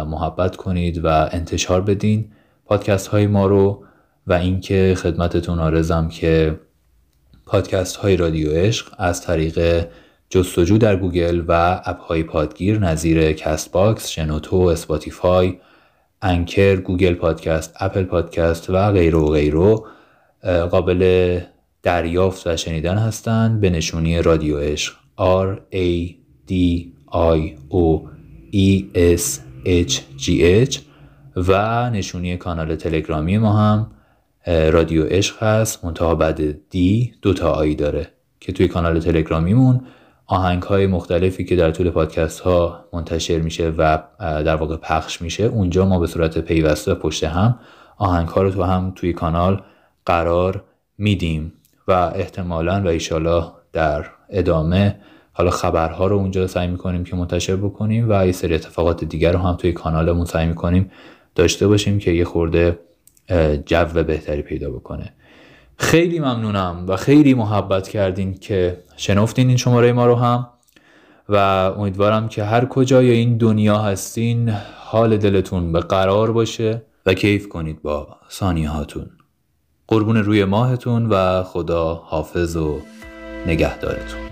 محبت 0.04 0.56
کنید 0.56 1.04
و 1.04 1.28
انتشار 1.32 1.80
بدین. 1.80 2.32
پادکست 2.64 3.06
های 3.06 3.26
ما 3.26 3.46
رو 3.46 3.84
و 4.26 4.32
اینکه 4.32 4.94
خدمتتون 4.98 5.58
آرزم 5.58 6.08
که 6.08 6.60
پادکست 7.46 7.96
های 7.96 8.16
رادیو 8.16 8.50
عشق 8.50 8.94
از 8.98 9.22
طریق 9.22 9.86
جستجو 10.30 10.78
در 10.78 10.96
گوگل 10.96 11.42
و 11.48 11.80
app 11.84 12.00
های 12.00 12.22
پادگیر 12.22 12.78
نظیر 12.78 13.32
CastBox، 13.32 14.08
شنوتو، 14.08 14.56
Spotify، 14.56 15.58
Anchor، 16.22 16.76
Google 16.76 17.14
Podcast، 17.14 17.74
Apple 17.80 18.04
Podcast 18.04 18.70
و 18.70 18.92
غیره 18.92 19.18
و 19.18 19.30
غیره 19.30 19.76
قابل 20.70 21.40
دریافت 21.82 22.46
و 22.46 22.56
شنیدن 22.56 22.98
هستند 22.98 23.60
به 23.60 23.70
نشونی 23.70 24.22
رادیو 24.22 24.58
عشق. 24.58 24.94
R 25.18 25.58
A 25.74 26.10
D 26.50 26.52
I 27.12 27.40
O 27.70 28.08
E 28.52 28.84
S 28.94 29.40
H 29.66 29.92
G 30.18 30.26
H 30.70 30.78
و 31.36 31.90
نشونی 31.90 32.36
کانال 32.36 32.76
تلگرامی 32.76 33.38
ما 33.38 33.52
هم 33.52 33.90
رادیو 34.46 35.04
عشق 35.04 35.42
هست. 35.42 35.84
منتها 35.84 36.14
بعد 36.14 36.68
دی 36.70 37.12
دو 37.22 37.32
تا 37.32 37.50
آی 37.50 37.74
داره 37.74 38.06
که 38.40 38.52
توی 38.52 38.68
کانال 38.68 39.00
تلگرامیمون 39.00 39.80
آهنگ 40.32 40.62
های 40.62 40.86
مختلفی 40.86 41.44
که 41.44 41.56
در 41.56 41.70
طول 41.70 41.90
پادکست 41.90 42.40
ها 42.40 42.84
منتشر 42.92 43.38
میشه 43.38 43.68
و 43.78 43.98
در 44.18 44.56
واقع 44.56 44.76
پخش 44.76 45.22
میشه 45.22 45.44
اونجا 45.44 45.84
ما 45.84 45.98
به 45.98 46.06
صورت 46.06 46.38
پیوسته 46.38 46.94
پشت 46.94 47.24
هم 47.24 47.58
آهنگ 47.96 48.28
ها 48.28 48.42
رو 48.42 48.50
تو 48.50 48.62
هم 48.62 48.92
توی 48.96 49.12
کانال 49.12 49.62
قرار 50.06 50.64
میدیم 50.98 51.52
و 51.88 51.92
احتمالا 51.92 52.82
و 52.84 52.88
ایشالا 52.88 53.52
در 53.72 54.06
ادامه 54.28 54.96
حالا 55.32 55.50
خبرها 55.50 56.06
رو 56.06 56.16
اونجا 56.16 56.46
سعی 56.46 56.68
می‌کنیم 56.68 57.04
که 57.04 57.16
منتشر 57.16 57.56
بکنیم 57.56 58.06
و 58.10 58.26
یه 58.26 58.32
سری 58.32 58.54
اتفاقات 58.54 59.04
دیگر 59.04 59.32
رو 59.32 59.38
هم 59.38 59.56
توی 59.56 59.72
کانالمون 59.72 60.24
سعی 60.24 60.46
می‌کنیم 60.46 60.90
داشته 61.34 61.68
باشیم 61.68 61.98
که 61.98 62.10
یه 62.10 62.24
خورده 62.24 62.78
جو 63.66 63.84
بهتری 64.06 64.42
پیدا 64.42 64.70
بکنه. 64.70 65.12
خیلی 65.80 66.18
ممنونم 66.18 66.84
و 66.88 66.96
خیلی 66.96 67.34
محبت 67.34 67.88
کردین 67.88 68.34
که 68.34 68.82
شنفتین 68.96 69.48
این 69.48 69.56
شماره 69.56 69.92
ما 69.92 70.06
رو 70.06 70.14
هم 70.14 70.48
و 71.28 71.36
امیدوارم 71.78 72.28
که 72.28 72.44
هر 72.44 72.64
کجای 72.64 73.10
این 73.10 73.36
دنیا 73.36 73.78
هستین 73.78 74.48
حال 74.84 75.16
دلتون 75.16 75.72
به 75.72 75.80
قرار 75.80 76.32
باشه 76.32 76.82
و 77.06 77.14
کیف 77.14 77.48
کنید 77.48 77.82
با 77.82 78.08
ثانیه 78.30 78.68
هاتون 78.68 79.10
قربون 79.88 80.16
روی 80.16 80.44
ماهتون 80.44 81.06
و 81.06 81.42
خدا 81.42 81.94
حافظ 81.94 82.56
و 82.56 82.80
نگهدارتون. 83.46 84.29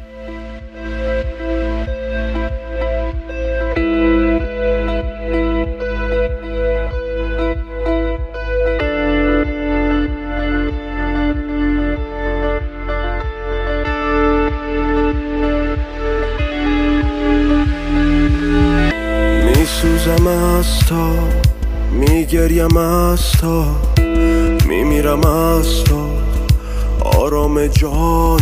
تا 23.39 23.65
میمیرم 24.69 25.27
از 25.27 25.85
تا 25.85 26.09
آرام 27.19 27.67
جانم 27.67 28.38